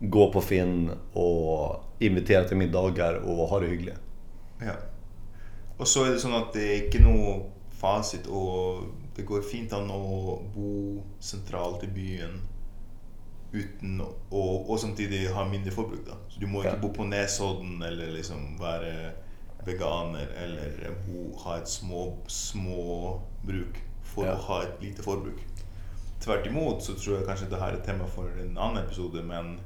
gå 0.00 0.32
på 0.32 0.40
Finn 0.40 0.90
och 1.12 1.84
invitera 1.98 2.44
till 2.44 2.56
middagar 2.56 3.14
och 3.14 3.48
ha 3.48 3.60
det 3.60 3.66
hyggligt. 3.66 4.00
Ja. 4.60 4.74
Og 5.78 5.86
så 5.86 6.04
er 6.08 6.10
det 6.16 6.20
sånn 6.22 6.34
at 6.34 6.48
det 6.56 6.62
er 6.66 6.80
ikke 6.88 7.00
noe 7.04 7.34
fasit, 7.78 8.24
og 8.26 8.88
det 9.14 9.22
går 9.26 9.44
fint 9.46 9.72
an 9.76 9.90
å 9.94 10.40
bo 10.54 10.70
sentralt 11.22 11.84
i 11.86 11.90
byen 11.94 12.40
uten 13.52 14.00
å, 14.02 14.08
og, 14.34 14.74
samtidig 14.82 15.28
ha 15.32 15.44
mindre 15.48 15.70
forbruk. 15.72 16.02
da. 16.06 16.16
Så 16.28 16.40
du 16.40 16.46
må 16.46 16.64
Ja. 16.64 16.74
bo 16.76 16.88
på 16.88 17.06
Nesodden 17.06 17.82
eller 17.82 18.10
liksom 18.12 18.58
være 18.58 19.12
veganer 19.64 20.26
eller 20.42 20.90
bo, 21.06 21.38
ha 21.44 21.56
et 21.58 21.68
små, 21.68 22.16
småbruk 22.26 23.78
for 24.02 24.24
Ja. 24.24 24.32
å 24.34 24.36
ha 24.36 24.62
et 24.62 24.82
lite 24.82 25.02
forbruk. 25.02 25.38
Tvärt 26.20 26.46
emot 26.46 26.82
så 26.82 26.94
tror 26.94 27.16
jag 27.16 27.26
kanske 27.26 27.46
det 27.46 27.56
här 27.56 27.72
är 27.72 27.80
tema 27.80 28.06
för 28.06 28.38
en 28.38 28.58
annan 28.58 28.84
episod 28.84 29.24
men 29.24 29.60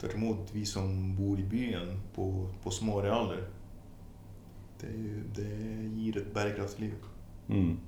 tvärt 0.00 0.14
emot, 0.14 0.50
vi 0.52 0.66
som 0.66 1.16
bor 1.16 1.40
i 1.40 1.42
byn 1.42 2.00
på, 2.14 2.48
på 2.62 2.70
små 2.70 3.00
arealer, 3.00 3.48
det, 4.80 4.86
er 4.86 5.22
det 5.34 6.02
ger 6.02 6.16
ett 6.16 6.34
bærekraftig 6.34 6.80
liv. 6.80 6.94
Mm. 7.48 7.78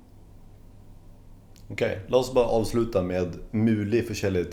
Okej, 1.69 1.99
låt 2.07 2.25
oss 2.25 2.33
bara 2.33 2.45
avsluta 2.45 3.03
med 3.03 3.35
mulig 3.51 4.07
forskjellige 4.07 4.45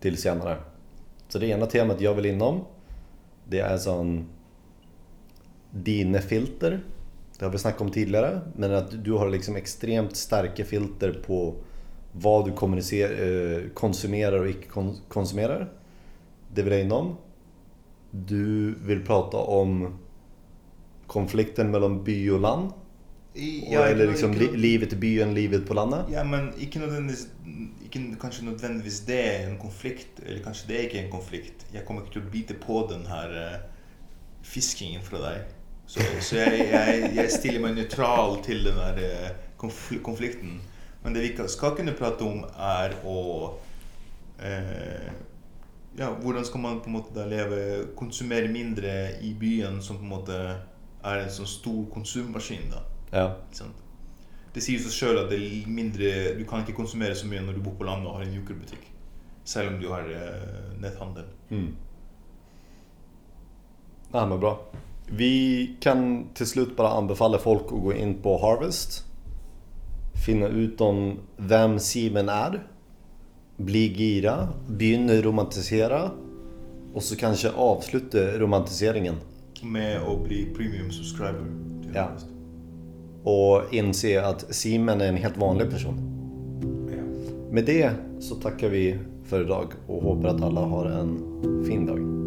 till 0.00 0.16
senare. 0.16 0.56
Så 1.28 1.38
det 1.38 1.46
ena 1.46 1.66
temat 1.66 2.00
jag 2.00 2.14
vill 2.14 2.26
inom, 2.26 2.64
det 3.48 3.60
är 3.60 3.78
sån 3.78 4.28
dine 5.70 6.20
filter. 6.20 6.84
Det 7.38 7.44
har 7.44 7.52
vi 7.52 7.58
snackat 7.58 7.80
om 7.80 7.90
tidigare, 7.90 8.40
men 8.56 8.74
att 8.74 9.04
du 9.04 9.12
har 9.12 9.28
liksom 9.28 9.56
extremt 9.56 10.16
starka 10.16 10.64
filter 10.64 11.22
på 11.26 11.54
vad 12.16 12.44
du 12.44 12.50
eh, 12.50 13.70
konsumerar 13.74 14.38
och 14.38 14.48
icke 14.48 14.68
kon- 14.68 15.00
konsumerar. 15.08 15.72
Det 16.54 16.62
vill 16.62 16.72
jag 16.72 16.82
inom. 16.82 17.16
Du 18.10 18.74
vill 18.82 19.04
prata 19.04 19.36
om 19.36 19.98
konflikten 21.06 21.70
mellan 21.70 22.04
by 22.04 22.30
och 22.30 22.40
land. 22.40 22.72
I, 23.36 23.76
Og, 23.76 23.88
eller 23.88 24.06
liksom 24.06 24.32
li, 24.32 24.46
livet 24.56 24.92
i 24.92 24.96
byen, 24.96 25.34
livet 25.34 25.66
på 25.66 25.74
landet. 25.74 26.04
Ja, 26.12 26.24
men 26.24 26.52
ikke 26.58 26.78
nødvendigvis 26.78 27.26
ikke, 27.84 28.02
Kanskje 28.20 28.44
nødvendigvis 28.44 29.00
det 29.08 29.18
er 29.18 29.48
en 29.48 29.58
konflikt, 29.58 30.20
eller 30.26 30.42
kanskje 30.44 30.68
det 30.68 30.84
ikke 30.84 30.98
er 31.00 31.04
en 31.04 31.10
konflikt. 31.10 31.66
Jeg 31.74 31.82
kommer 31.86 32.06
til 32.12 32.22
å 32.22 32.30
bite 32.30 32.54
på 32.62 32.84
den 32.92 33.02
her 33.10 33.34
eh, 33.40 33.56
fiskingen 34.46 35.02
fra 35.02 35.18
deg. 35.24 35.50
Så, 35.86 36.06
så 36.20 36.36
jeg, 36.36 36.68
jeg, 36.70 37.10
jeg 37.16 37.32
stiller 37.34 37.60
meg 37.66 37.74
nøytral 37.76 38.38
til 38.46 38.62
den 38.68 38.78
der 38.78 39.02
eh, 39.02 39.34
konfl 39.58 39.98
konflikten. 40.06 40.60
Men 41.04 41.14
det 41.14 41.20
vi 41.20 41.48
skal 41.52 41.76
kunne 41.76 41.92
prate 41.96 42.24
om, 42.24 42.42
er 42.56 42.96
å 43.04 43.20
eh, 44.40 45.12
Ja, 45.94 46.08
hvordan 46.10 46.46
skal 46.48 46.62
man 46.64 46.80
på 46.82 46.90
en 46.90 46.96
måte 46.96 47.12
da 47.14 47.26
leve 47.28 47.58
Konsumere 47.94 48.48
mindre 48.50 48.94
i 49.22 49.34
byen, 49.38 49.82
som 49.84 50.00
på 50.00 50.06
en 50.08 50.14
måte 50.14 50.38
er 51.04 51.20
en 51.20 51.30
sånn 51.30 51.46
stor 51.46 51.84
konsummaskin, 51.92 52.70
da. 52.72 52.80
Ja. 53.12 53.26
Ikke 53.44 53.60
sant? 53.60 53.84
Det 54.54 54.62
sier 54.64 54.80
seg 54.80 54.94
sjøl 54.94 55.20
at 55.20 55.30
det 55.32 55.38
er 55.42 55.68
mindre, 55.68 56.10
du 56.38 56.44
kan 56.48 56.62
ikke 56.62 56.76
konsumere 56.78 57.16
så 57.18 57.28
mye 57.28 57.42
når 57.44 57.58
du 57.58 57.64
bor 57.66 57.74
på 57.78 57.86
landet 57.86 58.08
og 58.08 58.16
har 58.16 58.24
en 58.24 58.36
jokerbutikk. 58.38 58.86
Selv 59.44 59.74
om 59.74 59.80
du 59.82 59.90
har 59.90 60.08
eh, 60.08 60.70
netthandel. 60.80 61.26
Mm. 61.50 61.72
Ja, 64.14 64.24
men 64.24 64.38
bra. 64.40 64.54
Vi 65.06 65.76
kan 65.80 66.28
till 66.34 66.46
slut 66.46 66.76
bara 66.76 66.88
anbefalla 66.96 67.38
folk 67.38 67.62
att 67.66 67.82
gå 67.82 67.92
in 67.92 68.22
på 68.22 68.38
Harvest. 68.38 69.04
Finna 70.14 70.48
ut 70.48 70.80
om 70.80 71.18
vem 71.36 71.78
Simen 71.78 72.28
är. 72.28 72.66
Bli 73.56 73.86
gira. 73.92 74.48
Begynne 74.68 75.22
romantisera. 75.22 76.10
Och 76.94 77.02
så 77.02 77.16
kanske 77.16 77.50
avsluta 77.50 78.18
romantiseringen. 78.18 79.14
Med 79.62 80.02
å 80.02 80.16
bli 80.24 80.44
premium 80.56 80.90
subscriber. 80.90 81.44
Ja. 81.94 82.08
Och 83.24 83.74
inse 83.74 84.26
att 84.26 84.54
Simen 84.54 85.00
är 85.00 85.08
en 85.08 85.16
helt 85.16 85.36
vanlig 85.36 85.70
person. 85.70 85.94
ja. 86.90 87.02
Med 87.52 87.64
det 87.64 87.90
så 88.20 88.34
tackar 88.34 88.68
vi 88.68 88.98
för 89.24 89.40
idag 89.40 89.66
och 89.86 90.02
hoppas 90.02 90.34
att 90.34 90.42
alla 90.42 90.60
har 90.60 90.86
en 90.86 91.18
fin 91.66 91.86
dag. 91.86 92.23